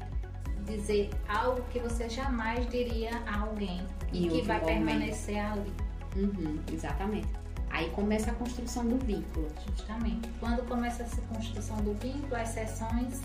[0.69, 5.71] dizer algo que você jamais diria a alguém e, que vai permanecer ali.
[6.15, 7.27] Uhum, exatamente.
[7.69, 9.47] Aí começa a construção do vínculo.
[9.67, 10.27] Justamente.
[10.39, 13.21] Quando começa essa construção do vínculo, as sessões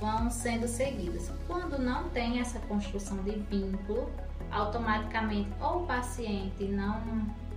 [0.00, 1.30] vão sendo seguidas.
[1.46, 4.10] Quando não tem essa construção de vínculo,
[4.50, 7.00] automaticamente ou o paciente não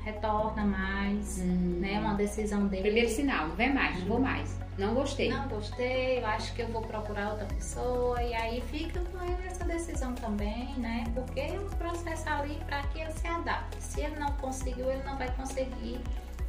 [0.01, 1.79] retorna mais, hum.
[1.79, 1.99] né?
[1.99, 2.83] Uma decisão dele.
[2.83, 4.59] Primeiro sinal, não vem mais, não vou mais.
[4.77, 5.29] Não gostei.
[5.29, 8.21] Não gostei, eu acho que eu vou procurar outra pessoa.
[8.23, 11.03] E aí fica com ele essa decisão também, né?
[11.13, 13.83] Porque é um processo ali para que ele se adapte.
[13.83, 15.99] Se ele não conseguiu, ele não vai conseguir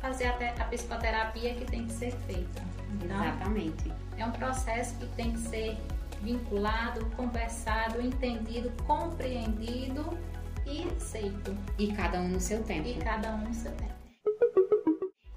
[0.01, 2.63] fazer até a psicoterapia que tem que ser feita.
[2.95, 3.93] Então, Exatamente.
[4.17, 5.77] É um processo que tem que ser
[6.23, 10.17] vinculado, conversado, entendido, compreendido
[10.67, 11.57] e aceito.
[11.79, 12.89] E cada um no seu tempo.
[12.89, 14.01] E cada um no seu tempo.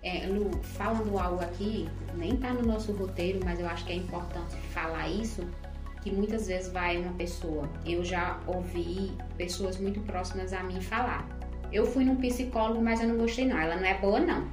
[0.02, 3.96] É, Lu, falando algo aqui, nem tá no nosso roteiro, mas eu acho que é
[3.96, 5.48] importante falar isso,
[6.02, 7.70] que muitas vezes vai uma pessoa.
[7.86, 11.26] Eu já ouvi pessoas muito próximas a mim falar.
[11.72, 13.58] Eu fui num psicólogo, mas eu não gostei não.
[13.58, 14.46] Ela não é boa não.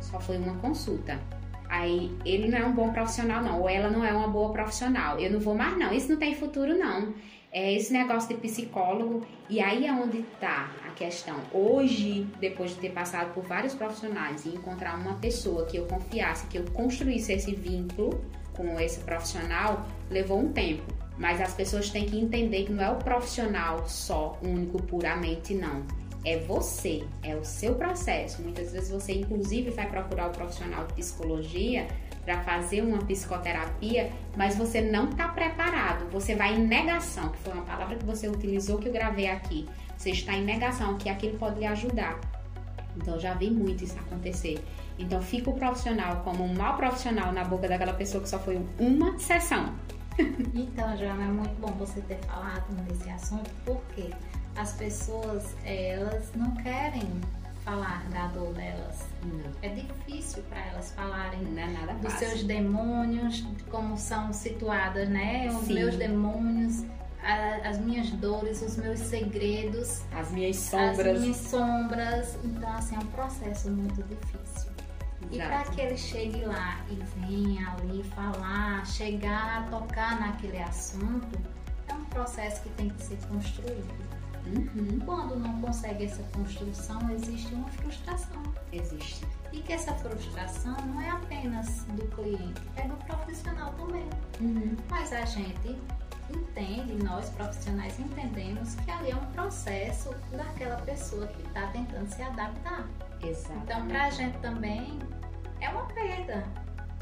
[0.00, 1.20] Só foi uma consulta.
[1.68, 5.18] Aí ele não é um bom profissional não, ou ela não é uma boa profissional.
[5.18, 5.92] Eu não vou mais não.
[5.92, 7.12] Isso não tem futuro não
[7.54, 11.36] é esse negócio de psicólogo e aí é onde está a questão.
[11.52, 16.48] Hoje, depois de ter passado por vários profissionais e encontrar uma pessoa que eu confiasse,
[16.48, 18.20] que eu construísse esse vínculo
[18.56, 20.82] com esse profissional, levou um tempo.
[21.16, 25.84] Mas as pessoas têm que entender que não é o profissional só, único, puramente, não.
[26.24, 28.42] É você, é o seu processo.
[28.42, 31.86] Muitas vezes você, inclusive, vai procurar o profissional de psicologia
[32.24, 37.52] para fazer uma psicoterapia, mas você não está preparado, você vai em negação, que foi
[37.52, 39.68] uma palavra que você utilizou que eu gravei aqui.
[39.96, 42.18] Você está em negação que aquilo pode lhe ajudar.
[42.96, 44.62] Então já vi muito isso acontecer.
[44.98, 48.60] Então fica o profissional como um mau profissional na boca daquela pessoa que só foi
[48.78, 49.74] uma sessão.
[50.54, 54.10] então, Joana, é muito bom você ter falado nesse assunto, porque
[54.56, 57.02] as pessoas, elas não querem
[57.64, 59.06] falar da dor delas.
[59.22, 59.50] Não.
[59.62, 62.28] É difícil para elas falarem é dos fácil.
[62.28, 65.48] seus demônios, de como são situadas, né?
[65.48, 65.74] Os Sim.
[65.74, 66.84] meus demônios,
[67.22, 70.98] a, as minhas dores, os meus segredos, as minhas sombras.
[71.06, 72.38] As minhas sombras.
[72.44, 74.70] Então, assim, é um processo muito difícil.
[75.32, 75.34] Exato.
[75.34, 81.38] E para que ele chegue lá e venha ali falar, chegar a tocar naquele assunto,
[81.88, 84.14] é um processo que tem que ser construído.
[84.46, 85.00] Uhum.
[85.04, 88.42] Quando não consegue essa construção, existe uma frustração.
[88.72, 89.26] Existe.
[89.52, 94.08] E que essa frustração não é apenas do cliente, é do profissional também.
[94.40, 94.76] Uhum.
[94.90, 95.78] Mas a gente
[96.30, 102.22] entende, nós profissionais entendemos que ali é um processo daquela pessoa que está tentando se
[102.22, 102.86] adaptar.
[103.22, 103.60] Exato.
[103.62, 104.98] Então, para a gente também
[105.60, 106.44] é uma perda,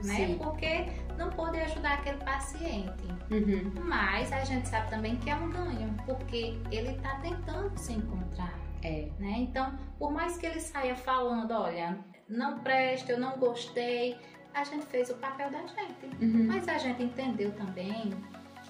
[0.04, 0.16] né?
[0.16, 0.38] Sim.
[0.38, 3.04] Porque não pode ajudar aquele paciente.
[3.30, 3.72] Uhum.
[3.84, 8.58] Mas a gente sabe também que é um ganho, porque ele está tentando se encontrar.
[8.82, 9.08] É.
[9.18, 9.34] Né?
[9.38, 11.98] Então, por mais que ele saia falando, olha,
[12.28, 14.18] não presta, eu não gostei,
[14.54, 16.06] a gente fez o papel da gente.
[16.20, 16.46] Uhum.
[16.46, 18.12] Mas a gente entendeu também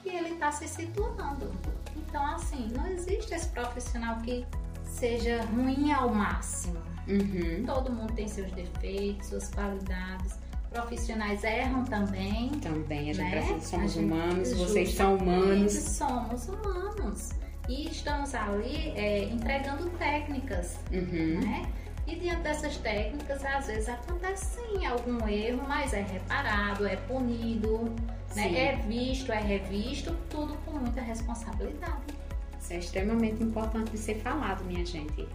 [0.02, 1.50] que ele está se situando.
[1.96, 4.46] Então, assim, não existe esse profissional que
[4.84, 6.80] seja ruim ao máximo.
[7.08, 7.64] Uhum.
[7.66, 10.38] Todo mundo tem seus defeitos, suas qualidades.
[10.72, 12.48] Profissionais erram também.
[12.60, 13.30] Também, a gente Né?
[13.42, 15.72] precisa, somos gente- humanos, vocês são humanos.
[15.74, 17.30] Somos humanos.
[17.68, 21.40] E estamos ali é, entregando técnicas, Uhum.
[21.40, 21.66] né?
[22.06, 27.92] E diante dessas técnicas, às vezes acontece sim algum erro, mas é reparado, é punido,
[28.34, 28.52] né?
[28.58, 32.02] É visto, é revisto, tudo com muita responsabilidade.
[32.58, 35.28] Isso é extremamente importante de ser falado, minha gente.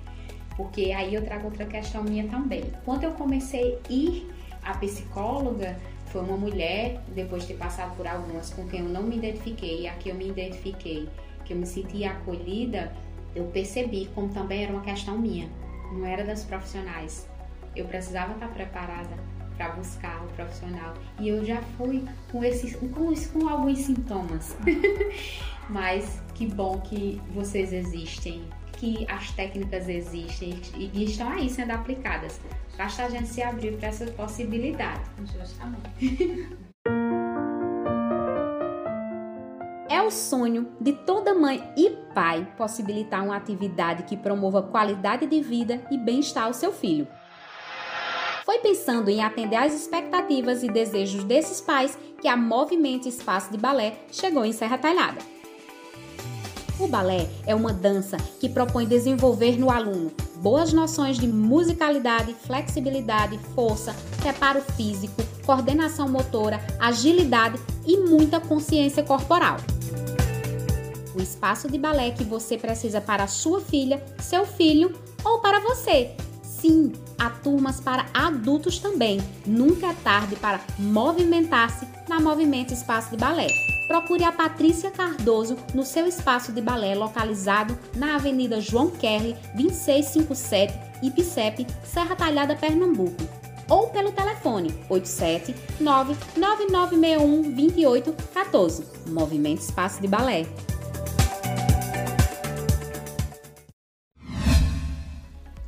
[0.57, 2.63] Porque aí eu trago outra questão minha também.
[2.83, 4.29] Quando eu comecei a ir
[4.67, 9.03] à psicóloga, foi uma mulher, depois de ter passado por algumas com quem eu não
[9.03, 11.07] me identifiquei, a que eu me identifiquei,
[11.45, 12.91] que eu me senti acolhida,
[13.35, 15.49] eu percebi como também era uma questão minha,
[15.91, 17.27] não era das profissionais.
[17.75, 19.15] Eu precisava estar preparada
[19.55, 20.93] para buscar o profissional.
[21.19, 24.55] E eu já fui com esses com, com alguns sintomas.
[25.69, 28.43] Mas que bom que vocês existem,
[28.77, 32.39] que as técnicas existem e estão aí sendo aplicadas.
[32.77, 35.01] Basta a gente se abrir para essa possibilidade.
[35.19, 36.57] Justamente.
[39.89, 45.41] É o sonho de toda mãe e pai possibilitar uma atividade que promova qualidade de
[45.41, 47.07] vida e bem-estar ao seu filho.
[48.45, 53.57] Foi pensando em atender às expectativas e desejos desses pais que a Movimento Espaço de
[53.57, 55.36] Balé chegou em Serra Talhada.
[56.79, 63.39] O balé é uma dança que propõe desenvolver no aluno boas noções de musicalidade, flexibilidade,
[63.55, 69.57] força, preparo físico, coordenação motora, agilidade e muita consciência corporal.
[71.15, 74.93] O espaço de balé que você precisa para sua filha, seu filho
[75.25, 76.11] ou para você.
[76.43, 79.19] Sim, há turmas para adultos também.
[79.45, 83.47] Nunca é tarde para movimentar-se na Movimento Espaço de Balé.
[83.87, 90.77] Procure a Patrícia Cardoso no seu espaço de balé localizado na Avenida João Kerley, 2657,
[91.01, 93.23] Ipicep, Serra Talhada, Pernambuco.
[93.69, 98.85] Ou pelo telefone 87 99961 2814.
[99.07, 100.45] Movimento Espaço de Balé.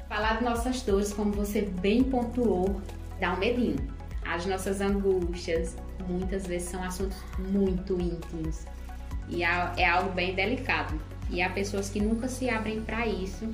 [0.10, 2.82] Falar de nossas dores, como você bem pontuou,
[3.20, 3.78] dá um medinho.
[4.26, 5.76] As nossas angústias,
[6.08, 8.66] muitas vezes são assuntos muito íntimos
[9.28, 11.00] e é é algo bem delicado.
[11.30, 13.47] E há pessoas que nunca se abrem para isso,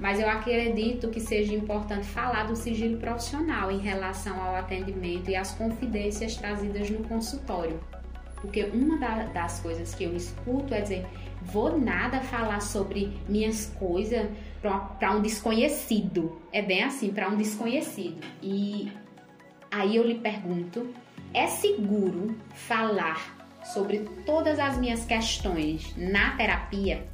[0.00, 5.36] mas eu acredito que seja importante falar do sigilo profissional em relação ao atendimento e
[5.36, 7.78] às confidências trazidas no consultório.
[8.40, 11.06] Porque uma da- das coisas que eu escuto é dizer:
[11.42, 14.26] vou nada falar sobre minhas coisas
[14.60, 16.40] para um desconhecido.
[16.52, 18.18] É bem assim, para um desconhecido.
[18.42, 18.90] E
[19.70, 20.88] aí eu lhe pergunto:
[21.34, 27.06] é seguro falar sobre todas as minhas questões na terapia?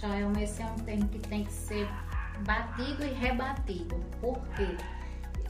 [0.00, 1.88] Joel, esse é um termo que tem que ser
[2.46, 3.96] batido e rebatido.
[4.20, 4.76] Por quê?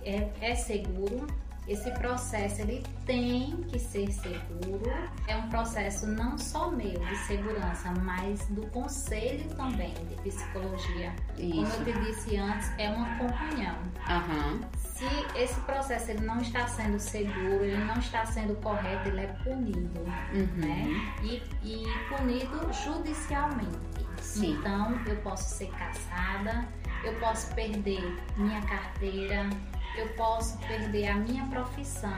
[0.03, 1.27] É, é seguro.
[1.69, 4.91] Esse processo ele tem que ser seguro.
[5.27, 11.13] É um processo não só meu de segurança, mas do conselho também de psicologia.
[11.37, 11.77] Como Isso.
[11.77, 13.77] eu te disse antes, é uma comunhão.
[14.09, 14.61] Aham.
[14.79, 15.05] Se
[15.37, 20.01] esse processo ele não está sendo seguro, ele não está sendo correto, ele é punido,
[20.33, 20.49] Uhum.
[20.57, 20.87] né?
[21.23, 24.07] E, e punido judicialmente.
[24.21, 24.57] Sim.
[24.59, 26.67] Então, eu posso ser caçada,
[27.05, 28.03] eu posso perder
[28.37, 29.49] minha carteira,
[29.97, 32.13] eu posso perder a minha profissão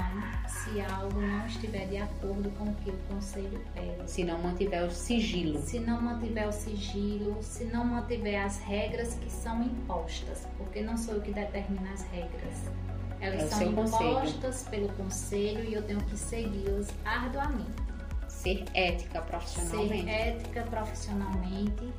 [0.46, 4.10] se algo não estiver de acordo com o que o conselho pede.
[4.10, 5.58] Se não mantiver o sigilo.
[5.62, 10.96] Se não mantiver o sigilo, se não mantiver as regras que são impostas, porque não
[10.96, 12.70] sou eu que determino as regras.
[13.20, 14.10] Elas É são seu conselho.
[14.10, 17.70] impostas pelo conselho e eu tenho que segui-las arduamente.
[18.28, 20.08] Ser ética Ser profissionalmente.
[20.10, 21.92] ética profissionalmente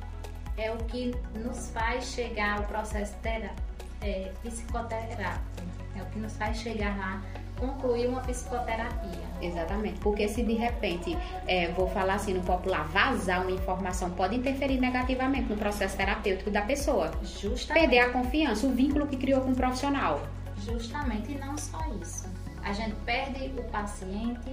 [0.56, 3.54] é o que nos faz chegar ao processo tera-
[4.02, 5.62] é, psicoterápico.
[5.96, 7.22] É o que nos faz chegar lá
[7.62, 9.22] concluir uma psicoterapia.
[9.40, 14.34] Exatamente, porque se de repente, é, vou falar assim no popular, vazar uma informação pode
[14.34, 17.12] interferir negativamente no processo terapêutico da pessoa.
[17.22, 17.82] Justamente.
[17.82, 20.20] Perder a confiança, o vínculo que criou com o profissional.
[20.58, 22.28] Justamente, e não só isso.
[22.64, 24.50] A gente perde o paciente,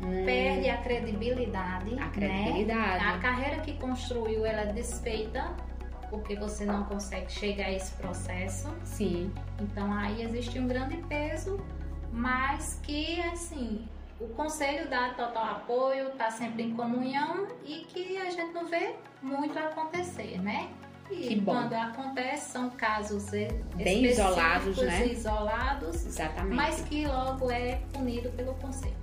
[0.00, 0.24] hum.
[0.24, 1.98] perde a credibilidade.
[1.98, 3.04] A credibilidade.
[3.04, 3.12] Né?
[3.14, 5.50] A carreira que construiu, ela é desfeita
[6.12, 8.68] porque você não consegue chegar a esse processo.
[8.84, 9.32] Sim.
[9.58, 11.58] Então aí existe um grande peso,
[12.12, 13.88] mas que assim
[14.20, 18.94] o conselho dá total apoio, está sempre em comunhão e que a gente não vê
[19.22, 20.68] muito acontecer, né?
[21.10, 23.30] E quando acontece são casos
[23.74, 25.06] bem isolados, né?
[25.06, 26.54] isolados, Exatamente.
[26.54, 29.01] mas que logo é punido pelo conselho.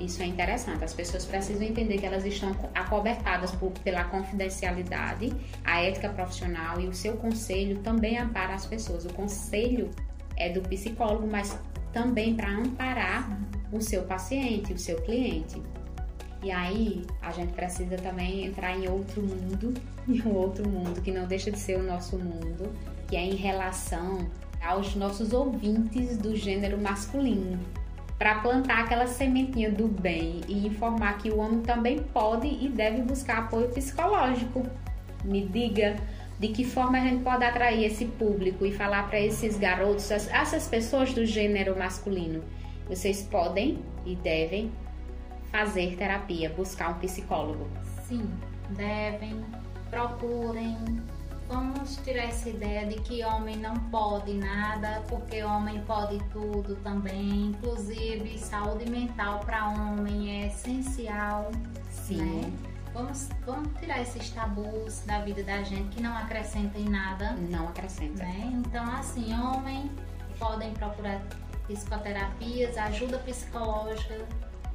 [0.00, 0.82] Isso é interessante.
[0.82, 5.30] As pessoas precisam entender que elas estão acobertadas por, pela confidencialidade,
[5.62, 9.04] a ética profissional e o seu conselho também ampara as pessoas.
[9.04, 9.90] O conselho
[10.36, 11.58] é do psicólogo, mas
[11.92, 13.38] também para amparar
[13.70, 15.62] o seu paciente, o seu cliente.
[16.42, 19.74] E aí a gente precisa também entrar em outro mundo,
[20.08, 22.72] em um outro mundo que não deixa de ser o nosso mundo,
[23.06, 24.26] que é em relação
[24.62, 27.58] aos nossos ouvintes do gênero masculino,
[28.20, 33.00] para plantar aquela sementinha do bem e informar que o homem também pode e deve
[33.00, 34.62] buscar apoio psicológico.
[35.24, 35.96] Me diga
[36.38, 40.68] de que forma a gente pode atrair esse público e falar para esses garotos, essas
[40.68, 42.44] pessoas do gênero masculino
[42.86, 44.70] vocês podem e devem
[45.50, 47.68] fazer terapia, buscar um psicólogo.
[48.06, 48.28] Sim,
[48.70, 49.42] devem,
[49.88, 50.76] procurem.
[51.50, 57.46] Vamos tirar essa ideia de que homem não pode nada, porque homem pode tudo também.
[57.46, 61.50] Inclusive, saúde mental para homem é essencial.
[61.90, 62.22] Sim.
[62.22, 62.52] Né?
[62.94, 67.32] Vamos, vamos tirar esses tabus da vida da gente que não acrescentem nada.
[67.32, 68.22] Não acrescenta.
[68.22, 68.52] Né?
[68.54, 69.90] Então, assim, homem
[70.38, 71.20] podem procurar
[71.66, 74.24] psicoterapias, ajuda psicológica,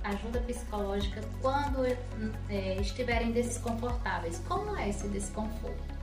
[0.04, 1.86] ajuda psicológica quando
[2.50, 4.42] é, estiverem desconfortáveis.
[4.46, 5.95] Como é esse desconforto?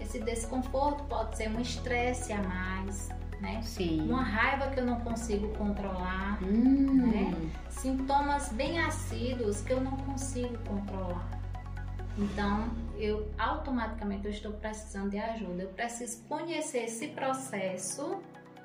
[0.00, 3.08] Esse desconforto pode ser um estresse a mais,
[3.40, 3.60] né?
[3.62, 4.08] Sim.
[4.08, 7.06] Uma raiva que eu não consigo controlar, hum.
[7.06, 7.50] né?
[7.68, 11.28] Sintomas bem assíduos que eu não consigo controlar.
[12.16, 15.62] Então, eu automaticamente eu estou precisando de ajuda.
[15.62, 18.20] Eu preciso conhecer esse processo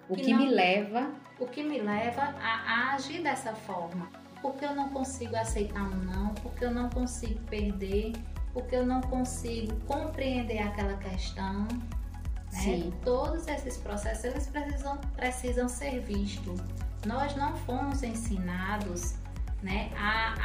[0.09, 1.11] o que, que não, me leva.
[1.39, 4.09] O que me leva a, a agir dessa forma.
[4.41, 8.13] Porque eu não consigo aceitar um não, porque eu não consigo perder,
[8.53, 11.67] porque eu não consigo compreender aquela questão.
[12.51, 12.91] Né?
[13.03, 16.61] Todos esses processos eles precisam, precisam ser vistos.
[17.05, 19.15] Nós não fomos ensinados
[19.63, 20.35] né, a,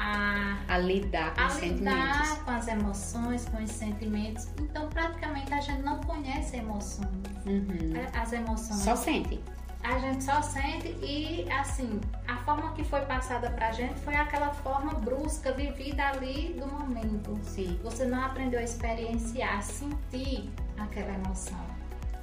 [0.68, 4.48] a, a lidar com a lidar com as emoções, com os sentimentos.
[4.60, 7.08] Então, praticamente a gente não conhece emoções.
[7.44, 7.92] Uhum.
[8.14, 8.80] As emoções.
[8.80, 9.40] Só sente.
[9.82, 14.50] A gente só sente e, assim, a forma que foi passada pra gente foi aquela
[14.50, 17.38] forma brusca, vivida ali do momento.
[17.42, 17.78] Sim.
[17.82, 21.64] Você não aprendeu a experienciar, sentir aquela emoção.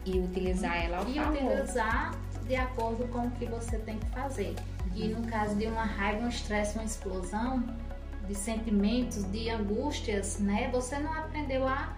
[0.05, 1.33] E utilizar ela ao E favor.
[1.33, 2.11] utilizar
[2.45, 4.55] de acordo com o que você tem que fazer.
[4.93, 7.63] E no caso de uma raiva, um estresse, uma explosão
[8.27, 10.69] de sentimentos, de angústias, né?
[10.71, 11.93] Você não aprendeu a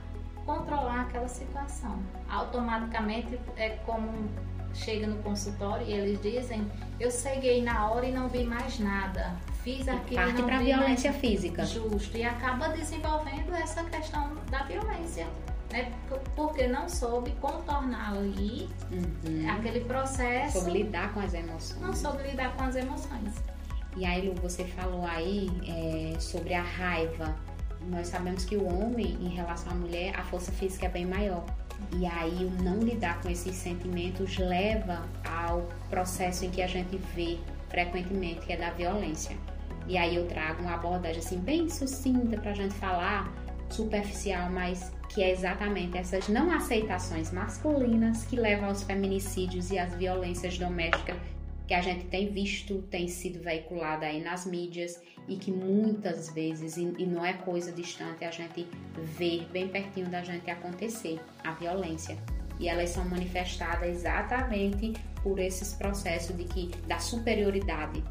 [0.45, 1.99] controlar aquela situação.
[2.29, 4.29] Automaticamente é como
[4.77, 6.65] chega no consultório e eles dizem:
[6.99, 9.35] eu ceguei na hora e não vi mais nada.
[9.63, 11.21] Fiz aquilo Parte para violência mais...
[11.21, 11.65] física.
[11.65, 12.17] Justo.
[12.17, 15.27] E acaba desenvolvendo essa questão da violência
[15.71, 15.91] né?
[16.35, 19.49] Porque não soube contornar ali uhum.
[19.49, 20.59] aquele processo.
[20.59, 21.81] Soube lidar com as emoções.
[21.81, 23.33] Não soube lidar com as emoções.
[23.95, 27.35] E aí, Lu, você falou aí é, sobre a raiva.
[27.89, 31.43] Nós sabemos que o homem, em relação à mulher, a força física é bem maior.
[31.99, 36.97] E aí, o não lidar com esses sentimentos leva ao processo em que a gente
[37.15, 37.37] vê
[37.69, 39.35] frequentemente, que é da violência.
[39.87, 43.31] E aí, eu trago uma abordagem assim, bem sucinta para a gente falar,
[43.69, 49.93] superficial, mas que é exatamente essas não aceitações masculinas que levam aos feminicídios e às
[49.93, 51.17] violências domésticas
[51.67, 56.77] que a gente tem visto, tem sido veiculada aí nas mídias e que muitas vezes,
[56.77, 58.65] e não é coisa distante, a gente
[59.17, 62.17] vê bem pertinho da gente acontecer a violência.
[62.57, 68.01] E elas são manifestadas exatamente por esses processos de que da superioridade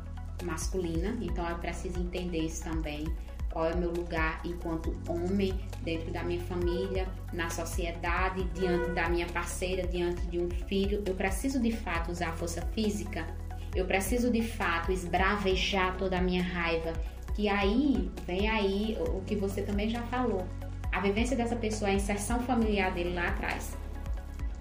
[0.44, 3.06] masculina, então é preciso entender isso também
[3.56, 9.08] qual é o meu lugar enquanto homem dentro da minha família, na sociedade, diante da
[9.08, 11.02] minha parceira, diante de um filho.
[11.06, 13.26] Eu preciso de fato usar a força física,
[13.76, 16.92] eu preciso de fato esbravejar toda a minha raiva.
[17.34, 20.46] Que aí vem aí o que você também já falou.
[20.90, 23.76] A vivência dessa pessoa, a inserção familiar dele lá atrás.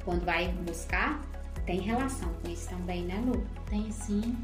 [0.04, 1.22] Quando vai buscar,
[1.66, 3.46] tem relação com isso também, né, Lu?
[3.70, 4.36] Tem sim.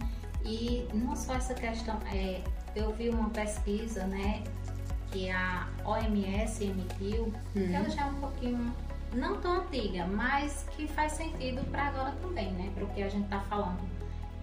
[0.45, 2.41] E não só essa questão, é,
[2.75, 4.41] eu vi uma pesquisa, né,
[5.11, 7.67] que a OMS emitiu, Uhum.
[7.67, 8.73] que ela já é um pouquinho,
[9.13, 13.09] não tão antiga, mas que faz sentido para agora também, né, para o que a
[13.09, 13.77] gente está falando.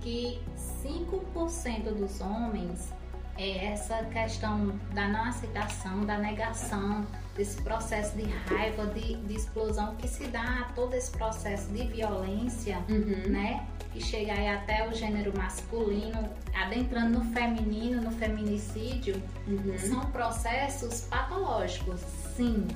[0.00, 0.40] Que
[0.84, 2.92] 5% dos homens
[3.36, 9.94] é essa questão da não aceitação, da negação, desse processo de raiva, de, de explosão
[9.96, 13.30] que se dá a todo esse processo de violência, Uhum.
[13.30, 13.64] né?
[13.92, 19.78] Que chega aí até o gênero masculino, adentrando no feminino, no feminicídio, Uhum.
[19.78, 22.00] são processos patológicos,
[22.36, 22.66] sim.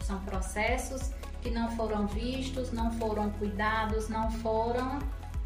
[0.00, 1.10] São processos
[1.42, 4.98] que não foram vistos, não foram cuidados, não foram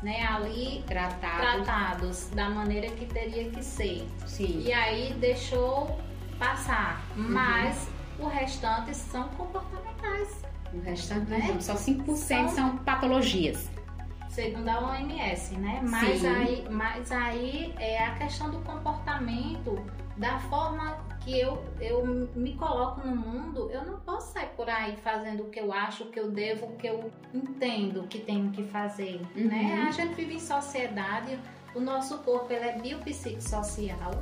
[0.02, 1.64] né, ali Tratado.
[1.64, 4.06] tratados da maneira que teria que ser.
[4.26, 4.62] Sim.
[4.64, 5.98] E aí deixou
[6.38, 7.02] passar.
[7.16, 7.28] Uhum.
[7.30, 7.88] Mas
[8.18, 10.42] o restante são comportamentais,
[10.72, 11.50] O restante Né?
[11.52, 13.68] não, só 5% são patologias.
[14.28, 15.80] segundo a OMS, né?
[15.82, 16.26] Mas Sim.
[16.28, 19.84] aí, mas aí é a questão do comportamento,
[20.16, 20.96] da forma
[21.28, 25.50] que eu, eu me coloco no mundo, eu não posso sair por aí fazendo o
[25.50, 29.20] que eu acho, o que eu devo, o que eu entendo que tenho que fazer,
[29.36, 29.46] Uhum.
[29.46, 29.84] né?
[29.86, 31.38] A gente vive em sociedade,
[31.74, 34.12] o nosso corpo ele é biopsicossocial,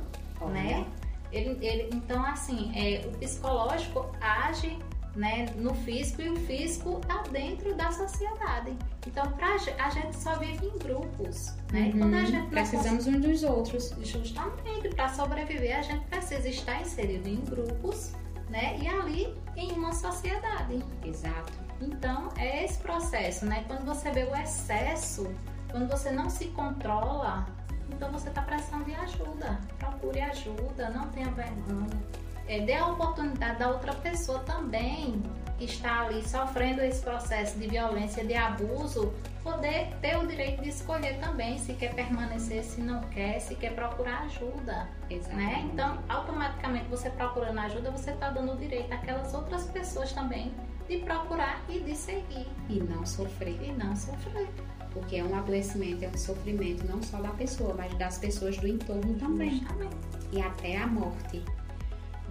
[0.51, 0.85] né?
[1.31, 4.77] Ele, ele, então, assim, é, o psicológico age
[5.17, 8.77] né, no físico e o físico está dentro da sociedade.
[9.05, 11.91] Então, pra, a gente só vive em grupos, né?
[11.93, 11.99] Uhum.
[11.99, 13.95] Quando a gente não Precisamos uns dos outros.
[14.03, 18.13] justamente para sobreviver, a gente precisa estar inserido em grupos,
[18.49, 18.77] né?
[18.79, 20.83] E ali em uma sociedade.
[21.03, 21.51] Exato.
[21.81, 23.63] Então, é esse processo, né?
[23.67, 25.27] Quando você vê o excesso,
[25.71, 27.47] quando você não se controla,
[27.89, 29.59] então você está precisando de ajuda.
[29.79, 31.99] Procure ajuda, não tenha vergonha.
[32.47, 35.21] É, dê a oportunidade da outra pessoa também
[35.57, 39.11] que está ali sofrendo esse processo de violência, de abuso,
[39.43, 43.73] poder ter o direito de escolher também se quer permanecer, se não quer, se quer
[43.73, 44.87] procurar ajuda
[45.33, 45.67] né?
[45.71, 50.53] Então, automaticamente você procurando ajuda, você está dando o direito àquelas outras pessoas também
[50.87, 53.57] de procurar e de seguir E não sofrer.
[53.61, 54.49] e não sofrer.
[54.91, 58.67] Porque é um adoecimento, é um sofrimento não só da pessoa, mas das pessoas do
[58.67, 59.59] entorno também.
[59.59, 59.95] Justamente.
[60.31, 61.43] E até a morte.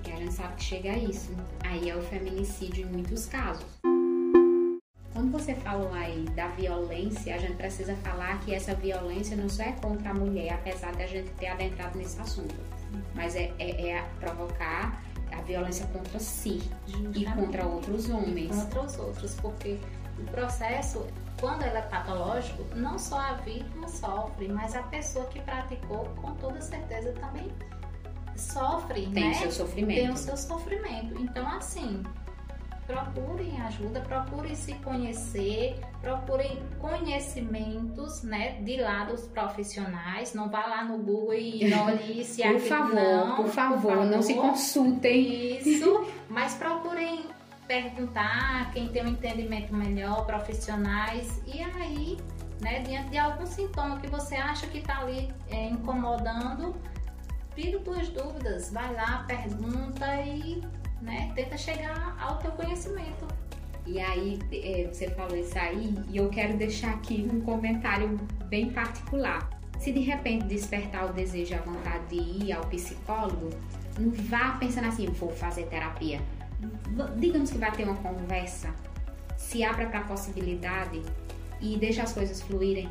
[0.06, 1.32] Porque a gente sabe que chega a isso.
[1.64, 3.66] Aí é o feminicídio em muitos casos.
[5.12, 9.64] Quando você falou aí da violência, a gente precisa falar que essa violência não só
[9.64, 12.54] é contra a mulher, apesar de a gente ter adentrado nesse assunto.
[13.16, 15.02] Mas é, é, é provocar
[15.32, 17.34] a violência contra si e Justamente.
[17.34, 18.54] contra outros homens.
[18.54, 19.76] contra os outros, porque
[20.20, 21.04] o processo,
[21.40, 26.32] quando ele é patológico, não só a vítima sofre, mas a pessoa que praticou, com
[26.36, 27.50] toda certeza, também
[28.40, 29.30] sofre, Tem né?
[29.30, 29.96] o seu sofrimento.
[29.96, 31.20] tem o seu sofrimento.
[31.20, 32.02] Então, assim,
[32.86, 40.34] procurem ajuda, procurem se conhecer, procurem conhecimentos, né, de lados profissionais.
[40.34, 44.34] Não vá lá no Google e olhe se Por favor, não, por favor, não se
[44.34, 45.58] consultem.
[45.58, 47.24] Isso, mas procurem
[47.66, 52.16] perguntar quem tem um entendimento melhor, profissionais, e aí,
[52.60, 56.76] né, diante de algum sintoma que você acha que está ali é, incomodando,
[57.56, 60.62] tira tuas dúvidas, vai lá, pergunta e
[61.00, 63.26] né, tenta chegar ao teu conhecimento.
[63.86, 68.70] E aí, é, você falou isso aí, e eu quero deixar aqui um comentário bem
[68.70, 69.48] particular.
[69.78, 73.50] Se de repente despertar o desejo e a vontade de ir ao psicólogo,
[73.98, 76.20] não vá pensando assim, vou fazer terapia.
[77.16, 78.74] Digamos que vai ter uma conversa,
[79.36, 81.00] se abra para a possibilidade
[81.60, 82.88] e deixa as coisas fluírem,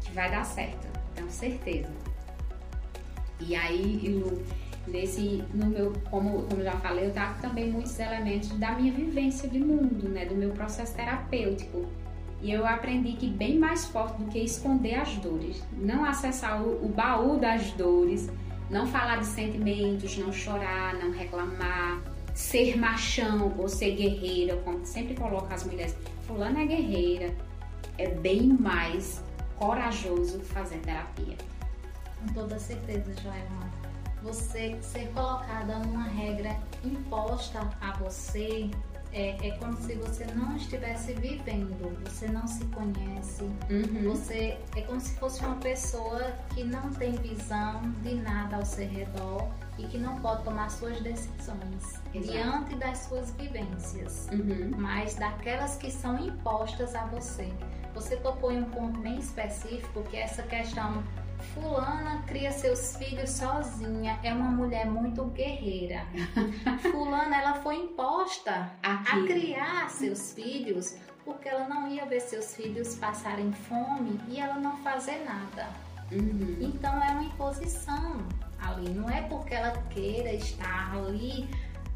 [0.00, 2.07] que vai dar certo, tenho certeza.
[3.40, 4.42] E aí, eu,
[4.86, 9.48] nesse, no meu, como, como já falei, eu trago também muitos elementos da minha vivência
[9.48, 11.86] de mundo, né, do meu processo terapêutico.
[12.40, 16.84] E eu aprendi que bem mais forte do que esconder as dores, não acessar o,
[16.84, 18.30] o baú das dores,
[18.70, 22.00] não falar de sentimentos, não chorar, não reclamar,
[22.34, 25.96] ser machão ou ser guerreira, como sempre coloca as mulheres.
[26.22, 27.34] Fulana é guerreira,
[27.96, 29.20] é bem mais
[29.56, 31.36] corajoso fazer terapia.
[32.28, 33.70] Com toda certeza, Joelma.
[34.22, 38.68] Você ser colocada numa regra imposta a você
[39.12, 44.02] é, é como se você não estivesse vivendo, você não se conhece, Uhum.
[44.10, 48.86] você é como se fosse uma pessoa que não tem visão de nada ao seu
[48.86, 49.48] redor
[49.78, 52.32] e que não pode tomar suas decisões Exato.
[52.32, 54.72] diante das suas vivências Uhum.
[54.76, 57.48] mas daquelas que são impostas a você.
[57.94, 61.02] Você tocou em um ponto bem específico que é essa questão
[61.54, 66.02] fulana cria seus filhos sozinha, é uma mulher muito guerreira.
[66.90, 69.26] fulana ela foi imposta a Aqui.
[69.26, 74.76] criar seus filhos porque ela não ia ver seus filhos passarem fome e ela não
[74.78, 75.68] fazer nada.
[76.10, 76.56] Uhum.
[76.58, 78.16] Então é uma imposição
[78.58, 78.88] ali.
[78.90, 81.48] Não é porque ela queira estar ali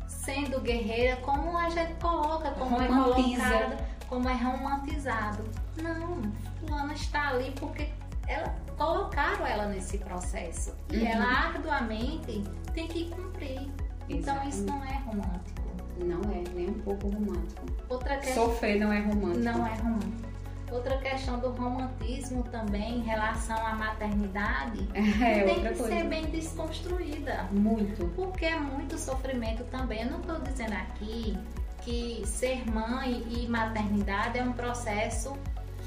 [0.07, 5.43] sendo guerreira como a gente coloca, como é colocada, como é romantizado.
[5.83, 6.31] Não,
[6.61, 7.89] fulana está ali porque
[8.29, 11.07] ela colocaram ela nesse processo e Uhum.
[11.07, 12.43] ela arduamente
[12.75, 13.69] tem que cumprir.
[14.09, 15.63] Então isso não é romântico.
[15.99, 17.65] Não é nem um pouco romântico.
[17.89, 19.45] Outra Sofrer não é romântico.
[19.45, 20.33] não é romântico.
[20.71, 24.89] Outra questão do romantismo também em relação à maternidade
[25.23, 25.87] É tem que coisa.
[25.87, 27.47] ser bem desconstruída.
[27.53, 28.07] Muito.
[28.17, 30.03] Porque é muito sofrimento também.
[30.03, 31.37] Eu não estou dizendo aqui
[31.83, 35.37] que ser mãe e maternidade é um processo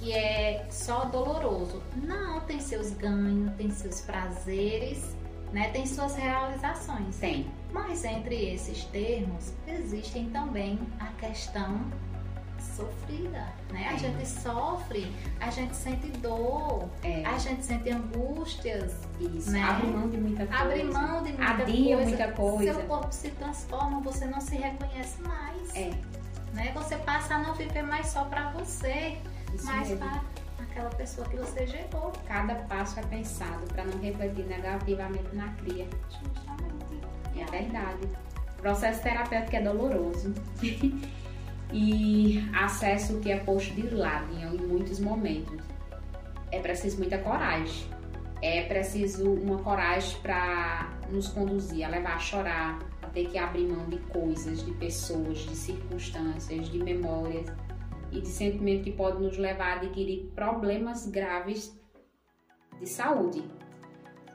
[0.06, 1.82] que é só doloroso.
[1.96, 5.16] Não, tem seus ganhos, tem seus prazeres,
[5.52, 5.70] né?
[5.70, 7.16] tem suas realizações.
[7.18, 7.48] Tem.
[7.72, 11.82] Mas entre esses termos existem também a questão
[12.60, 13.88] sofrida, né?
[13.90, 13.98] A É.
[13.98, 17.26] gente sofre, a gente sente dor, É.
[17.26, 19.50] a gente sente angústias, Isso.
[19.52, 19.64] né?
[19.64, 20.62] Abre mão de muita coisa.
[20.64, 22.74] abre mão de muita Adia coisa, muita coisa.
[22.74, 25.92] seu corpo se transforma, você não se reconhece mais, É.
[26.54, 26.72] né?
[26.76, 29.18] Você passa a não viver mais só pra você,
[29.56, 29.98] Isso mas mesmo.
[30.06, 30.22] para
[30.64, 35.88] aquela pessoa que você gerou, Cada passo é pensado para não refletir negativamente na cria.
[36.10, 37.02] justamente.
[37.38, 38.08] É verdade.
[38.58, 40.34] O processo terapêutico é doloroso.
[41.72, 45.64] e acesso que é posto de lado em muitos momentos.
[46.52, 47.88] É preciso muita coragem.
[48.42, 53.68] É preciso uma coragem para nos conduzir a levar a chorar, a ter que abrir
[53.68, 57.48] mão de coisas, de pessoas, de circunstâncias, de memórias
[58.16, 61.78] e de sentimentos que podem nos levar a adquirir problemas graves
[62.80, 63.44] de saúde.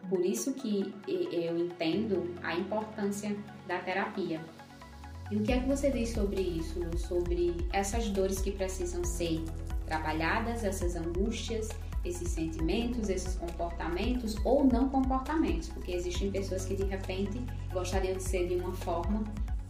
[0.09, 4.41] Por isso que eu entendo a importância da terapia.
[5.31, 6.81] E o que é que você diz sobre isso?
[6.99, 9.43] Sobre essas dores que precisam ser
[9.87, 11.69] trabalhadas, essas angústias,
[12.05, 17.41] esses sentimentos, esses comportamentos ou não comportamentos, porque existem pessoas que de repente
[17.73, 19.23] gostariam de ser de uma forma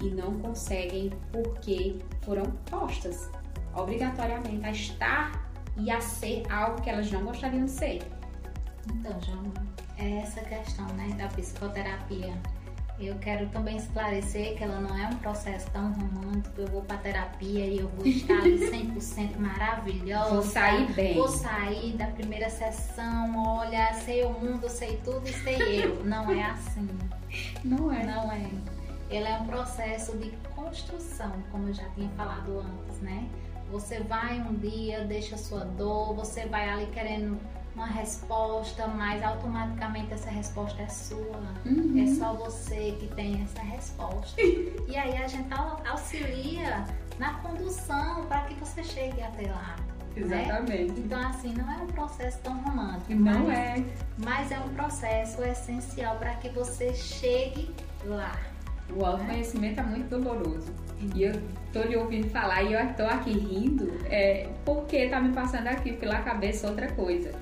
[0.02, 3.28] e não conseguem porque foram postas
[3.74, 8.02] obrigatoriamente a estar e a ser algo que elas não gostariam de ser.
[8.92, 9.52] Então, João,
[9.98, 12.32] é essa questão né, da psicoterapia.
[12.98, 16.60] Eu quero também esclarecer que ela não é um processo tão romântico.
[16.60, 20.34] Eu vou para terapia e eu vou estar ali 100% maravilhosa.
[20.34, 21.14] Vou sair bem.
[21.14, 26.04] Vou sair da primeira sessão, olha, sei o mundo, sei tudo e sei eu.
[26.04, 26.86] Não é assim.
[27.64, 28.04] Não é.
[28.04, 28.50] Não é.
[29.08, 33.26] Ele é um processo de construção, como eu já tinha falado antes, né?
[33.70, 37.38] Você vai um dia, deixa sua dor, você vai ali querendo
[37.74, 41.40] uma resposta, mas automaticamente essa resposta é sua.
[41.64, 42.02] Uhum.
[42.02, 44.40] É só você que tem essa resposta.
[44.42, 46.84] e aí a gente au- auxilia
[47.18, 49.76] na condução para que você chegue até lá.
[50.16, 50.98] Exatamente.
[51.00, 53.14] Então, assim, não é um processo tão romântico.
[53.14, 53.84] Não mas, é.
[54.18, 57.72] Mas é um processo essencial para que você chegue
[58.04, 58.32] lá.
[58.97, 60.72] O autoconhecimento é muito doloroso.
[61.14, 61.32] E eu
[61.72, 65.93] tô lhe ouvindo falar e eu tô aqui rindo é, porque tá me passando aqui
[65.93, 67.32] pela cabeça outra coisa.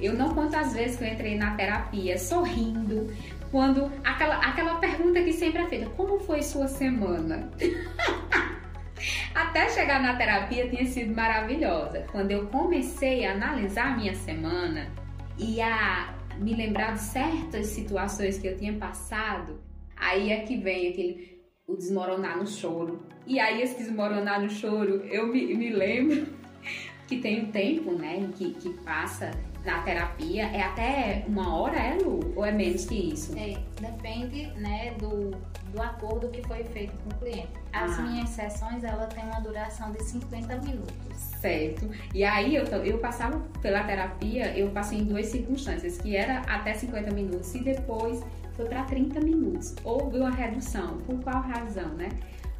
[0.00, 3.12] Eu não conto as vezes que eu entrei na terapia sorrindo,
[3.50, 7.50] quando aquela, aquela pergunta que sempre é feita, como foi sua semana?
[9.34, 12.04] Até chegar na terapia tinha sido maravilhosa.
[12.10, 14.88] Quando eu comecei a analisar a minha semana
[15.38, 19.60] e a me lembrar de certas situações que eu tinha passado,
[20.00, 23.02] aí é que vem aquele o desmoronar no choro.
[23.26, 26.26] E aí esse desmoronar no choro, eu me, me lembro
[27.06, 29.30] que tem um tempo, né, que, que passa
[29.64, 32.20] na terapia, é até uma hora, é, Lu?
[32.36, 33.36] Ou é menos que isso?
[33.36, 35.32] É, depende né, do,
[35.72, 37.48] do acordo que foi feito com o cliente.
[37.72, 38.02] As Ah.
[38.02, 41.16] minhas sessões ela tem uma duração de 50 minutos.
[41.40, 41.90] Certo.
[42.14, 46.72] E aí eu, eu passava pela terapia, eu passei em duas circunstâncias, que era até
[46.72, 48.24] 50 minutos e depois
[48.58, 49.72] foi para 30 minutos.
[49.84, 50.98] Houve uma redução.
[51.06, 52.08] Por qual razão, né?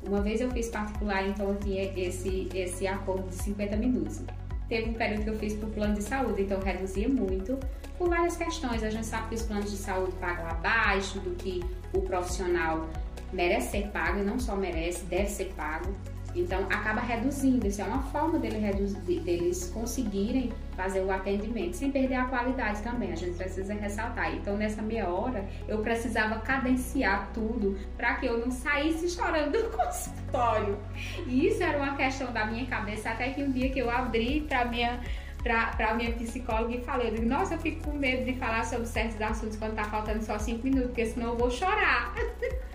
[0.07, 4.23] Uma vez eu fiz particular, então eu tinha esse, esse acordo de 50 minutos.
[4.69, 7.59] Teve um período que eu fiz por plano de saúde, então reduzia muito
[7.99, 8.85] por várias questões.
[8.85, 12.89] A gente sabe que os planos de saúde pagam abaixo do que o profissional
[13.33, 15.93] merece ser pago, e não só merece, deve ser pago.
[16.35, 21.91] Então acaba reduzindo, isso é uma forma dele reduzir, deles conseguirem fazer o atendimento sem
[21.91, 23.13] perder a qualidade também.
[23.13, 24.35] A gente precisa ressaltar.
[24.35, 29.71] Então nessa meia hora eu precisava cadenciar tudo para que eu não saísse chorando do
[29.77, 30.79] consultório.
[31.27, 34.43] E isso era uma questão da minha cabeça até que um dia que eu abri
[34.43, 35.01] para minha
[35.43, 38.87] para minha psicóloga e falei, eu digo, nossa, eu fico com medo de falar sobre
[38.87, 42.13] certos assuntos quando tá faltando só cinco minutos, porque senão eu vou chorar.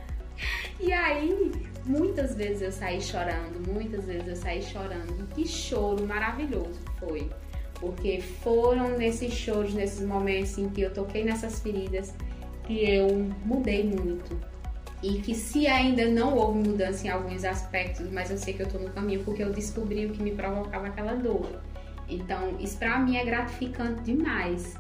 [0.80, 1.52] e aí
[1.86, 5.28] Muitas vezes eu saí chorando, muitas vezes eu saí chorando.
[5.34, 7.30] Que choro maravilhoso foi.
[7.80, 12.14] porque foram nesses shows, nesses momentos em que eu toquei nessas feridas,
[12.66, 14.40] que eu mudei muito.
[15.02, 18.70] E que se ainda não houve mudança em alguns aspectos, mas eu sei que eu
[18.70, 21.60] tô no caminho porque eu descobri o que me provocava aquela dor.
[22.08, 24.76] Então, isso para mim é gratificante demais.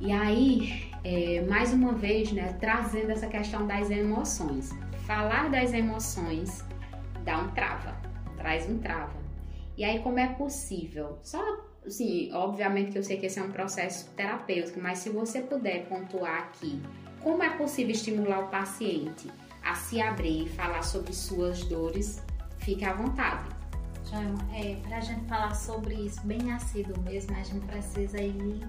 [0.00, 4.70] E aí, é, mais uma vez, né, trazendo essa questão das emoções.
[5.06, 6.64] Falar das emoções
[7.24, 7.96] dá um trava,
[8.36, 9.14] traz um trava.
[9.76, 11.20] E aí, como é possível?
[11.22, 11.40] Só,
[11.86, 15.86] sim, obviamente que eu sei que esse é um processo terapêutico, mas se você puder
[15.86, 16.82] pontuar aqui,
[17.22, 19.30] como é possível estimular o paciente
[19.62, 22.20] a se abrir e falar sobre suas dores,
[22.58, 23.48] fique à vontade.
[24.10, 28.68] Joelma, é, para a gente falar sobre isso bem nascido mesmo, a gente precisa ir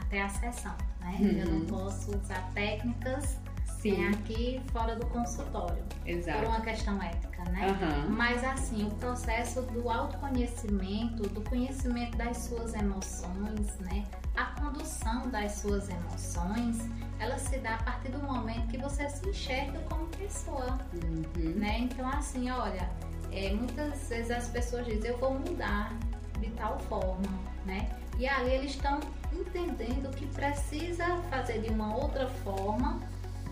[0.00, 1.18] até a sessão, né?
[1.20, 1.38] Uhum.
[1.40, 3.38] Eu não posso usar técnicas
[3.78, 4.08] Sim.
[4.08, 5.82] aqui fora do consultório.
[6.04, 6.40] Exato.
[6.40, 7.68] Por uma questão ética, né?
[7.68, 8.10] Uhum.
[8.10, 14.04] Mas assim, o processo do autoconhecimento, do conhecimento das suas emoções, né?
[14.36, 16.78] A condução das suas emoções,
[17.20, 21.54] ela se dá a partir do momento que você se enxerga como pessoa, uhum.
[21.54, 21.78] né?
[21.78, 22.90] Então assim, olha,
[23.30, 25.92] é, muitas vezes as pessoas dizem, eu vou mudar
[26.40, 27.28] de tal forma,
[27.64, 27.88] né?
[28.18, 28.98] E ali eles estão
[29.32, 33.00] entendendo que precisa fazer de uma outra forma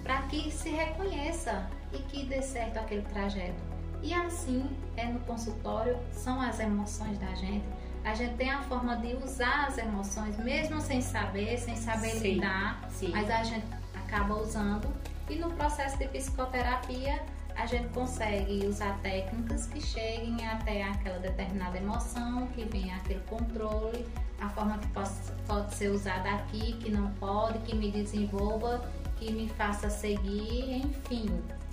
[0.06, 3.60] para que se reconheça e que dê certo aquele trajeto.
[4.02, 4.64] E assim
[4.96, 7.64] é no consultório, são as emoções da gente.
[8.04, 12.34] A gente tem a forma de usar as emoções, mesmo sem saber, sem saber sim,
[12.34, 13.08] lidar, sim.
[13.08, 14.88] mas a gente acaba usando.
[15.28, 17.20] E no processo de psicoterapia,
[17.56, 24.06] a gente consegue usar técnicas que cheguem até aquela determinada emoção, que venha aquele controle,
[24.40, 25.10] a forma que pode,
[25.48, 31.26] pode ser usada aqui, que não pode, que me desenvolva, que me faça seguir, enfim.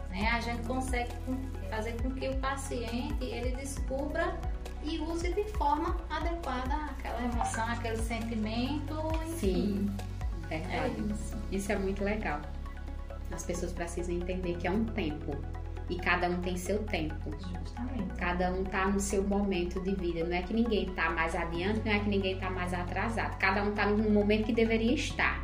[0.09, 0.29] Né?
[0.31, 1.11] A gente consegue
[1.69, 4.37] fazer com que o paciente ele descubra
[4.83, 8.95] e use de forma adequada aquela emoção, aquele sentimento,
[9.27, 9.35] enfim.
[9.37, 9.95] Sim,
[10.47, 10.75] verdade.
[10.77, 11.37] É isso.
[11.51, 12.41] isso é muito legal.
[13.31, 15.35] As pessoas precisam entender que é um tempo
[15.89, 17.31] e cada um tem seu tempo.
[17.31, 18.13] Justamente.
[18.17, 20.23] Cada um tá no seu momento de vida.
[20.23, 23.37] Não é que ninguém tá mais adiante, não é que ninguém tá mais atrasado.
[23.37, 25.43] Cada um tá no momento que deveria estar,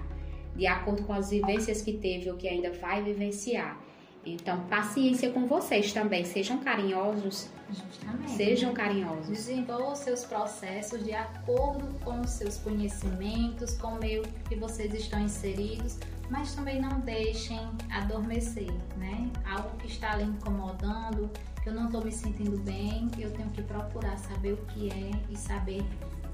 [0.60, 3.80] de acordo com as vivências que teve ou que ainda vai vivenciar.
[4.26, 6.26] Então, paciência com vocês também.
[6.26, 7.50] Sejam carinhosos.
[7.70, 8.32] Justamente.
[8.32, 9.30] Sejam carinhosos.
[9.30, 15.22] Desenvolvam seus processos de acordo com os seus conhecimentos, com o meio que vocês estão
[15.22, 15.98] inseridos,
[16.30, 19.30] mas também não deixem adormecer, né?
[19.46, 21.30] Algo que está ali incomodando,
[21.64, 25.12] que eu não estou me sentindo bem, eu tenho que procurar saber o que é
[25.30, 25.82] e saber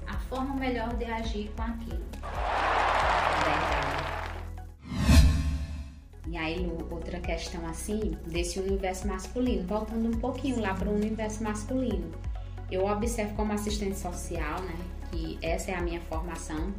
[0.08, 2.04] a forma melhor de agir com aquilo.
[6.28, 11.42] E aí, outra questão assim, desse universo masculino, voltando um pouquinho lá para o universo
[11.42, 12.10] masculino.
[12.70, 14.74] Eu observo como assistente social, né,
[15.10, 16.74] que essa é a minha formação,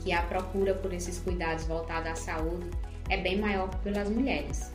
[0.00, 2.68] que a procura por esses cuidados voltados à saúde
[3.08, 4.70] é bem maior pelas mulheres.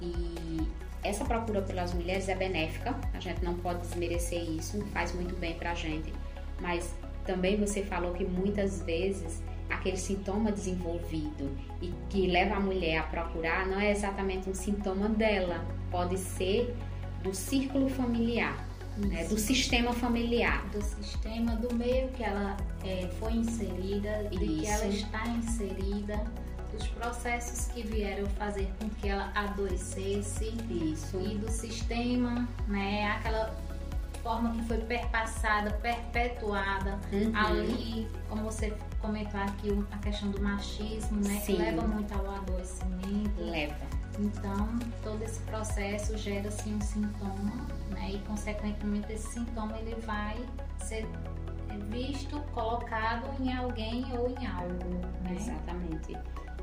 [0.00, 0.68] E
[1.02, 5.54] essa procura pelas mulheres é benéfica, a gente não pode desmerecer isso, faz muito bem
[5.54, 6.12] pra gente.
[6.60, 6.94] Mas
[7.24, 11.50] também você falou que muitas vezes aquele sintoma desenvolvido
[11.82, 16.74] e que leva a mulher a procurar não é exatamente um sintoma dela, pode ser
[17.22, 20.64] do círculo familiar né, do sistema familiar.
[20.70, 26.24] Do sistema, do meio que ela é, foi inserida, de que ela está inserida,
[26.72, 30.54] dos processos que vieram fazer com que ela adoecesse.
[30.70, 31.18] Isso.
[31.20, 33.54] E do sistema, né, aquela
[34.22, 37.32] forma que foi perpassada, perpetuada uhum.
[37.34, 41.56] ali, como você comentou aqui, a questão do machismo, né, Sim.
[41.56, 43.40] que leva muito ao adoecimento.
[43.40, 43.96] Leva.
[44.18, 48.12] Então, todo esse processo gera assim um sintoma, né?
[48.12, 50.36] E consequentemente esse sintoma ele vai
[50.78, 51.06] ser
[51.90, 54.88] visto, colocado em alguém ou em algo,
[55.22, 55.36] né?
[55.36, 56.16] Exatamente.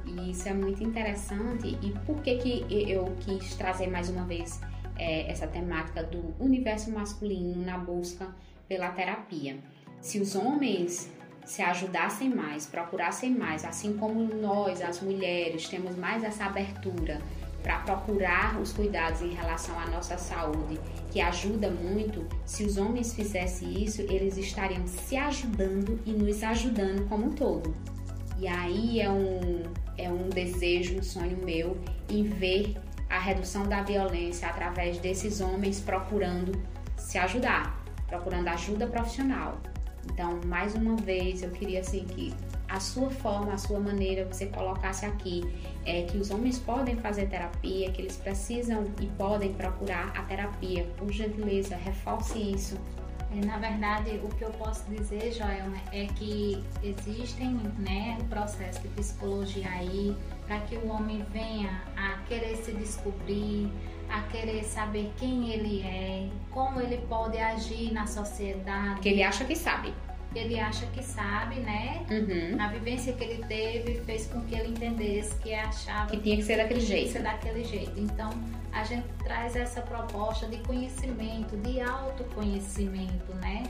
[0.06, 1.78] E isso é muito interessante.
[1.82, 4.60] E por que que eu quis trazer mais uma vez
[4.98, 8.28] é, essa temática do universo masculino na busca
[8.68, 9.58] pela terapia?
[10.02, 11.10] Se os homens
[11.46, 17.22] se ajudassem mais, procurassem mais, assim como nós, as mulheres, temos mais essa abertura
[17.62, 20.80] para procurar os cuidados em relação à nossa saúde,
[21.12, 27.08] que ajuda muito, se os homens fizessem isso, eles estariam se ajudando e nos ajudando
[27.08, 27.74] como um todo.
[28.38, 29.64] E aí é um,
[29.98, 31.78] é um desejo, um sonho meu
[32.10, 32.76] em ver
[33.10, 36.52] a redução da violência através desses homens procurando
[36.98, 39.58] se ajudar, procurando ajuda profissional.
[40.12, 42.34] Então, mais uma vez, eu queria assim que
[42.68, 45.43] a sua forma, a sua maneira, você colocasse aqui
[45.86, 50.86] é que os homens podem fazer terapia, que eles precisam e podem procurar a terapia.
[50.97, 52.78] Por gentileza, reforce isso.
[53.45, 58.88] Na verdade, o que eu posso dizer, Joelma, é que existem né, o processo de
[58.89, 63.72] psicologia aí para que o homem venha a querer se descobrir,
[64.14, 68.99] a querer saber quem ele é, como ele pode agir na sociedade.
[69.01, 69.91] Que ele acha que sabe.
[70.36, 72.01] Ele acha que sabe, né?
[72.09, 72.59] Uhum.
[72.59, 76.43] A vivência que ele teve fez com que ele entendesse que achava que tinha que
[76.43, 77.11] ser daquele que jeito.
[77.11, 77.99] ser daquele jeito.
[77.99, 78.30] Então,
[78.72, 83.64] a gente traz essa proposta de conhecimento, de autoconhecimento, né?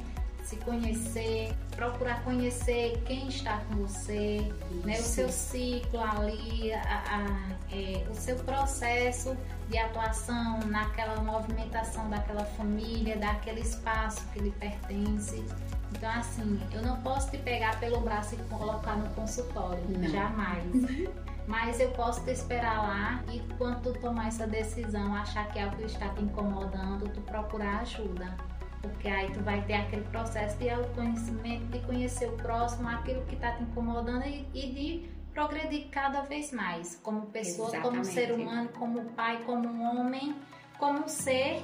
[0.44, 4.40] Se conhecer, procurar conhecer quem está com você,
[4.84, 5.00] né?
[5.00, 9.38] o seu ciclo ali, a- a- é, o seu processo
[9.70, 15.44] de atuação naquela movimentação daquela família, daquele espaço que lhe pertence.
[15.92, 20.10] Então, assim, eu não posso te pegar pelo braço e colocar no consultório, Não.
[20.10, 20.64] jamais.
[21.48, 25.64] Mas eu posso te esperar lá e quando tu tomar essa decisão, achar que é
[25.64, 28.36] algo que está te incomodando, tu procurar ajuda.
[28.82, 33.36] Porque aí tu vai ter aquele processo de autoconhecimento, de conhecer o próximo, aquilo que
[33.36, 37.00] está te incomodando e, e de progredir cada vez mais.
[37.04, 38.08] Como pessoa, como Exatamente.
[38.14, 40.36] ser humano, como pai, como homem,
[40.78, 41.62] como ser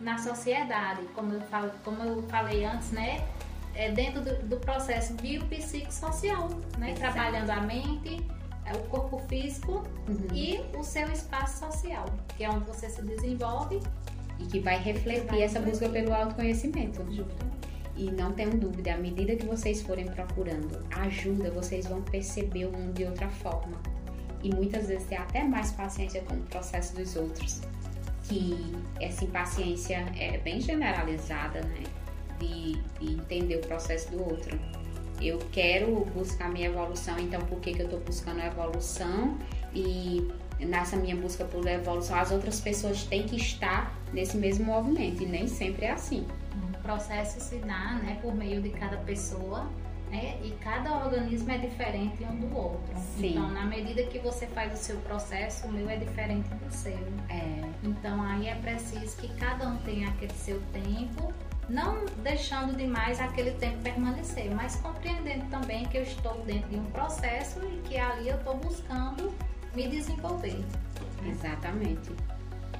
[0.00, 1.02] na sociedade.
[1.14, 3.26] Como eu, falo, como eu falei antes, né?
[3.74, 6.48] É dentro do, do processo biopsicossocial,
[6.78, 6.94] né?
[6.94, 8.24] Trabalhando a mente,
[8.64, 10.26] é, o corpo físico Uhum.
[10.34, 12.04] e o seu espaço social,
[12.36, 13.80] que é onde você se desenvolve.
[14.38, 15.80] E que vai refletir Vai essa refletir.
[15.88, 17.02] busca pelo autoconhecimento.
[17.96, 22.72] E não tenham dúvida, à medida que vocês forem procurando ajuda, vocês vão perceber o
[22.72, 23.76] mundo de outra forma.
[24.42, 27.60] E muitas vezes ter até mais paciência com o processo dos outros.
[28.24, 31.82] Que essa impaciência é bem generalizada, né?
[32.38, 34.58] De, de entender o processo do outro.
[35.20, 39.36] Eu quero buscar minha evolução, então por que, que eu estou buscando a evolução?
[39.74, 40.26] E
[40.58, 45.22] nessa minha busca por evolução, as outras pessoas têm que estar nesse mesmo movimento.
[45.22, 46.26] E nem sempre é assim.
[46.82, 49.68] Processo se dá né, por meio de cada pessoa.
[50.10, 50.38] Né?
[50.42, 52.92] E cada organismo é diferente um do outro.
[53.16, 53.30] Sim.
[53.30, 56.98] Então, na medida que você faz o seu processo, o meu é diferente do seu.
[57.28, 61.32] É, Então aí é preciso que cada um tenha aquele seu tempo,
[61.68, 66.84] não deixando demais aquele tempo permanecer, mas compreendendo também que eu estou dentro de um
[66.86, 69.32] processo e que ali eu estou buscando
[69.76, 70.64] me desenvolver.
[71.24, 72.10] exatamente.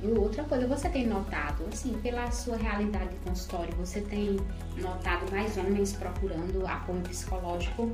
[0.03, 4.37] E outra coisa, você tem notado, assim, pela sua realidade de consultório, você tem
[4.77, 7.91] notado mais homens procurando apoio psicológico?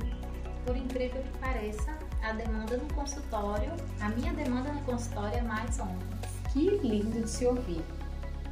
[0.65, 5.79] Por incrível que pareça, a demanda no consultório, a minha demanda no consultório é mais
[5.79, 6.03] homens.
[6.53, 7.83] Que lindo de se ouvir.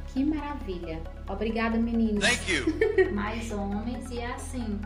[0.08, 1.00] Que maravilha.
[1.28, 2.24] Obrigada, meninos.
[2.24, 3.12] Thank you.
[3.12, 4.80] mais homens e assim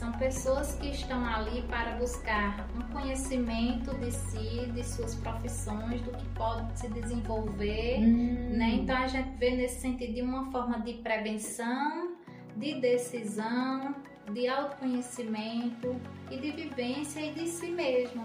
[0.00, 6.10] são pessoas que estão ali para buscar um conhecimento de si, de suas profissões, do
[6.12, 8.70] que pode se desenvolver, Hum, né?
[8.76, 12.16] Então a gente vê nesse sentido de uma forma de prevenção,
[12.56, 13.94] de decisão,
[14.32, 15.94] de autoconhecimento
[16.30, 18.24] e de vivência e de si mesmo,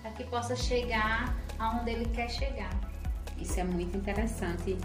[0.00, 2.74] para que possa chegar aonde ele quer chegar.
[3.38, 4.76] Isso é muito interessante.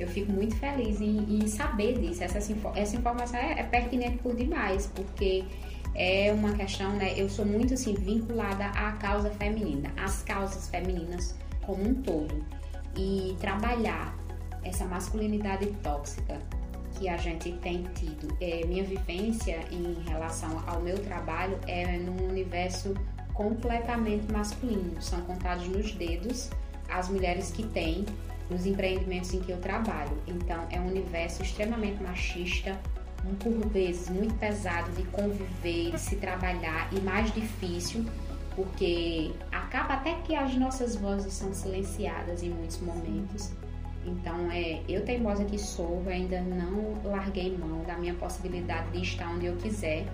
[0.00, 2.24] Eu fico muito feliz em, em saber disso.
[2.24, 5.44] Essa, essa informação é, é pertinente por demais, porque
[5.94, 7.12] é uma questão, né?
[7.16, 12.44] Eu sou muito assim vinculada à causa feminina, às causas femininas como um todo.
[12.96, 14.16] E trabalhar
[14.64, 16.38] essa masculinidade tóxica
[16.98, 18.36] que a gente tem tido.
[18.40, 22.94] É, minha vivência em relação ao meu trabalho é num universo
[23.34, 25.00] completamente masculino.
[25.00, 26.50] São contados nos dedos
[26.88, 28.04] as mulheres que têm
[28.50, 30.16] nos empreendimentos em que eu trabalho.
[30.26, 32.78] Então, é um universo extremamente machista,
[33.24, 38.04] um por vezes muito pesado de conviver, de se trabalhar e mais difícil,
[38.56, 43.52] porque acaba até que as nossas vozes são silenciadas em muitos momentos.
[44.04, 49.30] Então, é, eu teimosa que sou, ainda não larguei mão da minha possibilidade de estar
[49.30, 50.06] onde eu quiser.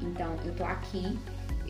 [0.00, 1.18] Então, eu tô aqui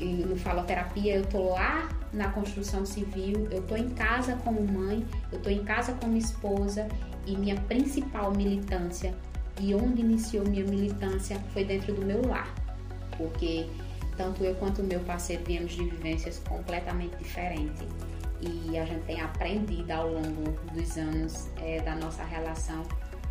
[0.04, 5.40] no Faloterapia, eu tô lá na construção civil, eu tô em casa como mãe, eu
[5.40, 6.88] tô em casa como esposa
[7.26, 9.14] e minha principal militância
[9.60, 12.52] e onde iniciou minha militância foi dentro do meu lar,
[13.16, 13.66] porque
[14.16, 17.82] tanto eu quanto o meu parceiro viemos de vivências completamente diferentes
[18.40, 22.82] e a gente tem aprendido ao longo dos anos é, da nossa relação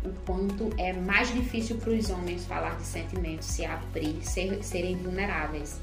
[0.04, 4.96] o quanto é mais difícil para os homens falar de sentimentos, se abrir, ser, serem
[4.96, 5.80] vulneráveis.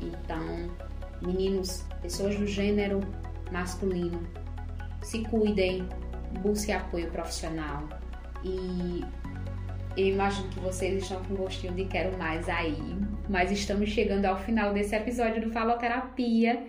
[0.00, 0.70] Então,
[1.22, 3.00] meninos, pessoas do gênero
[3.50, 4.20] masculino,
[5.02, 5.88] se cuidem,
[6.42, 7.88] busquem apoio profissional
[8.44, 9.04] e
[9.96, 12.76] eu imagino que vocês estão com gostinho de quero mais aí,
[13.28, 16.66] mas estamos chegando ao final desse episódio do Faloterapia.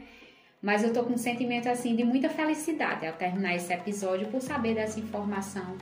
[0.62, 4.42] Mas eu tô com um sentimento assim de muita felicidade ao terminar esse episódio por
[4.42, 5.78] saber dessa informação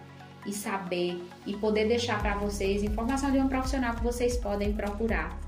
[0.45, 5.44] e saber e poder deixar para vocês informação de um profissional que vocês podem procurar.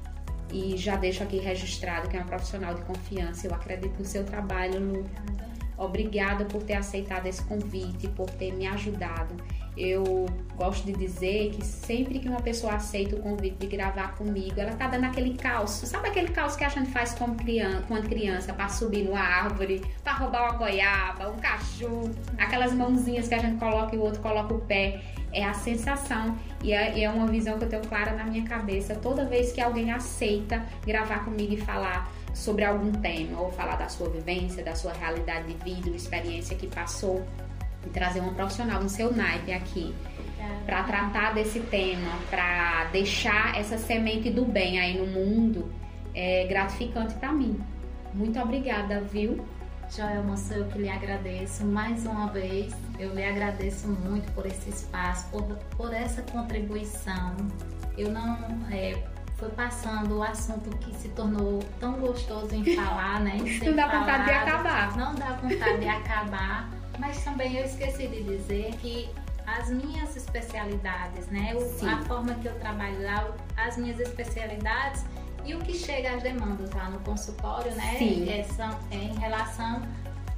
[0.52, 3.48] E já deixo aqui registrado que é um profissional de confiança.
[3.48, 5.06] Eu acredito no seu trabalho, Lu.
[5.78, 9.36] Obrigada por ter aceitado esse convite, por ter me ajudado.
[9.78, 10.26] Eu
[10.56, 14.72] gosto de dizer que sempre que uma pessoa aceita o convite de gravar comigo, ela
[14.72, 15.86] tá dando aquele calço.
[15.86, 19.86] Sabe aquele calço que a gente faz como criança, quando criança, para subir numa árvore,
[20.04, 22.10] para roubar uma goiaba, um caju,
[22.40, 25.02] aquelas mãozinhas que a gente coloca e o outro coloca o pé.
[25.32, 28.96] É a sensação e é, é uma visão que eu tenho clara na minha cabeça
[28.96, 33.90] toda vez que alguém aceita gravar comigo e falar sobre algum tema, ou falar da
[33.90, 37.26] sua vivência, da sua realidade de vida, experiência que passou,
[37.88, 39.96] e trazer uma profissional no seu naipe aqui
[40.66, 45.72] para tratar desse tema, para deixar essa semente do bem aí no mundo,
[46.14, 47.60] é gratificante para mim.
[48.14, 49.46] Muito obrigada, viu?
[49.90, 52.74] Joelma, sou eu que lhe agradeço mais uma vez.
[53.00, 55.44] Eu lhe agradeço muito por esse espaço, por,
[55.78, 57.38] por essa contribuição.
[57.98, 58.38] Eu não
[58.70, 59.02] é,
[59.38, 63.38] foi passando o assunto que se tornou tão gostoso em falar, né?
[63.40, 64.98] Em não dá vontade de acabar.
[64.98, 66.70] Não dá vontade de acabar.
[66.98, 69.10] Mas também eu esqueci de dizer que
[69.46, 71.56] as minhas especialidades, né?
[71.56, 75.06] O, a forma que eu trabalho lá, as minhas especialidades
[75.46, 77.96] e o que chega às demandas lá no consultório, né?
[77.98, 78.30] Sim.
[78.30, 79.82] É, são, é em relação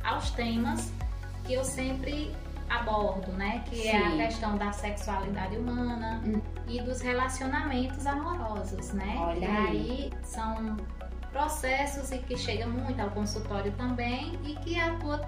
[0.04, 0.92] aos temas
[1.44, 2.32] que eu sempre
[2.70, 3.64] abordo, né?
[3.68, 3.90] Que Sim.
[3.90, 6.40] é a questão da sexualidade humana hum.
[6.68, 9.16] e dos relacionamentos amorosos, né?
[9.18, 10.14] Olha e aí.
[10.22, 10.78] são
[11.32, 15.28] processos e que chega muito ao consultório também e que atua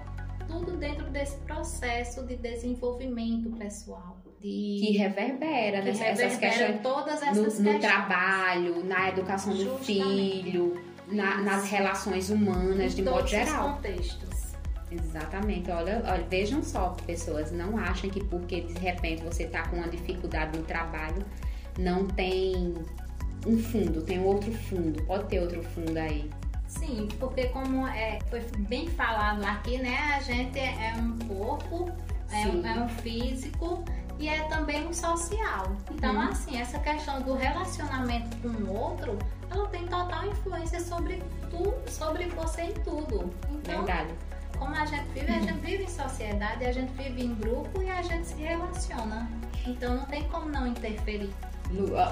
[0.52, 4.18] tudo dentro desse processo de desenvolvimento pessoal.
[4.38, 4.48] De...
[4.48, 5.92] Que reverbera, que né?
[5.92, 7.74] Reverbera essas questões todas essas no, questões.
[7.74, 10.78] no trabalho, na educação do filho,
[11.08, 13.76] na, nas relações humanas, de modo geral.
[13.76, 14.52] contextos.
[14.90, 15.70] Exatamente.
[15.70, 19.88] Olha, olha, vejam só, pessoas, não achem que porque de repente você está com uma
[19.88, 21.24] dificuldade no trabalho,
[21.78, 22.74] não tem
[23.46, 26.28] um fundo, tem outro fundo, pode ter outro fundo aí.
[26.78, 30.14] Sim, porque como é, foi bem falado aqui, né?
[30.16, 31.90] A gente é um corpo,
[32.30, 33.84] é um, é um, físico
[34.18, 35.76] e é também um social.
[35.90, 36.20] Então, hum.
[36.20, 39.18] assim, essa questão do relacionamento com o outro,
[39.50, 43.30] ela tem total influência sobre tu, sobre você em tudo.
[43.50, 44.14] Então, Verdade.
[44.58, 47.90] Como a gente vive, a gente vive em sociedade, a gente vive em grupo e
[47.90, 49.28] a gente se relaciona.
[49.66, 51.32] Então não tem como não interferir.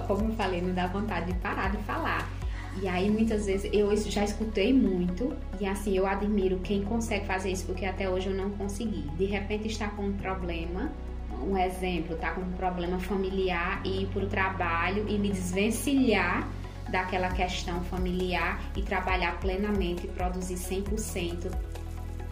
[0.06, 2.28] Como eu falei, não dá vontade de parar de falar.
[2.80, 7.50] E aí muitas vezes eu já escutei muito e assim eu admiro quem consegue fazer
[7.50, 9.02] isso porque até hoje eu não consegui.
[9.16, 10.90] De repente está com um problema,
[11.42, 16.48] um exemplo, está com um problema familiar e ir para o trabalho e me desvencilhar
[16.90, 21.50] daquela questão familiar e trabalhar plenamente e produzir 100%.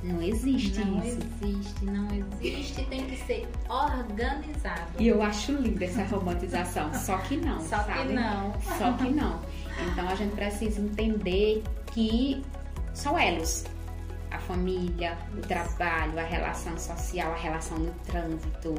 [0.02, 1.18] Não existe não isso.
[1.40, 2.08] Não existe, não
[2.40, 4.92] existe, tem que ser organizado.
[4.98, 8.08] E eu acho linda essa romantização, só que não, só sabe?
[8.08, 8.54] que não.
[8.78, 9.40] Só que não.
[9.86, 11.62] Então a gente precisa entender
[11.92, 12.42] que
[12.92, 13.64] são elos.
[14.30, 18.74] A família, o trabalho, a relação social, a relação no trânsito,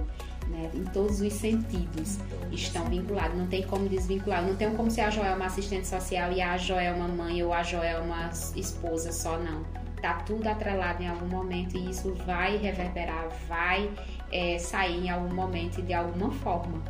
[0.48, 0.70] né?
[0.74, 2.20] em todos os sentidos
[2.52, 3.36] estão vinculados.
[3.36, 4.44] Não tem como desvincular.
[4.44, 7.52] Não tem como ser a Joel uma assistente social e a Joel uma mãe ou
[7.52, 9.64] a Joel uma esposa só, não.
[10.02, 13.90] Tá tudo atrelado em algum momento e isso vai reverberar, vai
[14.32, 16.82] é, sair em algum momento de alguma forma.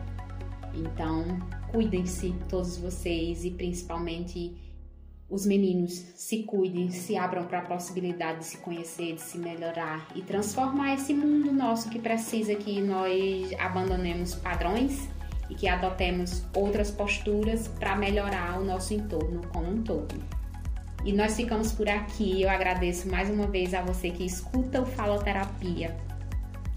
[0.74, 1.26] Então,
[1.72, 4.56] cuidem-se todos vocês e principalmente
[5.30, 10.08] os meninos se cuidem, se abram para a possibilidade de se conhecer, de se melhorar
[10.16, 15.08] e transformar esse mundo nosso que precisa que nós abandonemos padrões
[15.48, 20.16] e que adotemos outras posturas para melhorar o nosso entorno como um todo.
[21.06, 22.42] E nós ficamos por aqui.
[22.42, 25.96] Eu agradeço mais uma vez a você que escuta o Faloterapia.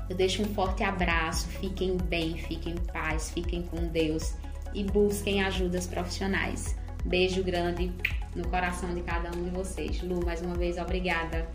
[0.08, 1.48] Eu deixo um forte abraço.
[1.48, 4.34] Fiquem bem, fiquem em paz, fiquem com Deus
[4.74, 6.76] e busquem ajudas profissionais.
[7.04, 7.92] Beijo grande
[8.34, 10.02] no coração de cada um de vocês.
[10.02, 11.46] Lu, mais uma vez, obrigada.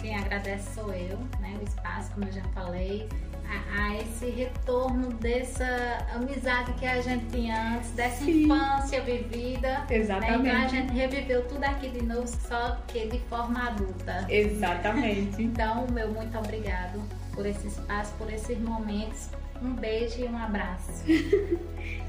[0.00, 1.56] Quem agradece sou eu, né?
[1.60, 3.08] O espaço, como eu já falei,
[3.48, 5.66] a, a esse retorno dessa
[6.14, 8.44] amizade que a gente tinha antes, dessa Sim.
[8.44, 9.86] infância vivida.
[9.90, 10.42] Exatamente.
[10.42, 10.48] Né?
[10.48, 14.26] Então a gente reviveu tudo aqui de novo, só que de forma adulta.
[14.28, 15.40] Exatamente.
[15.42, 17.02] então, meu muito obrigado
[17.32, 19.30] por esse espaço, por esses momentos.
[19.60, 21.04] Um beijo e um abraço.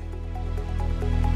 [0.57, 1.28] Música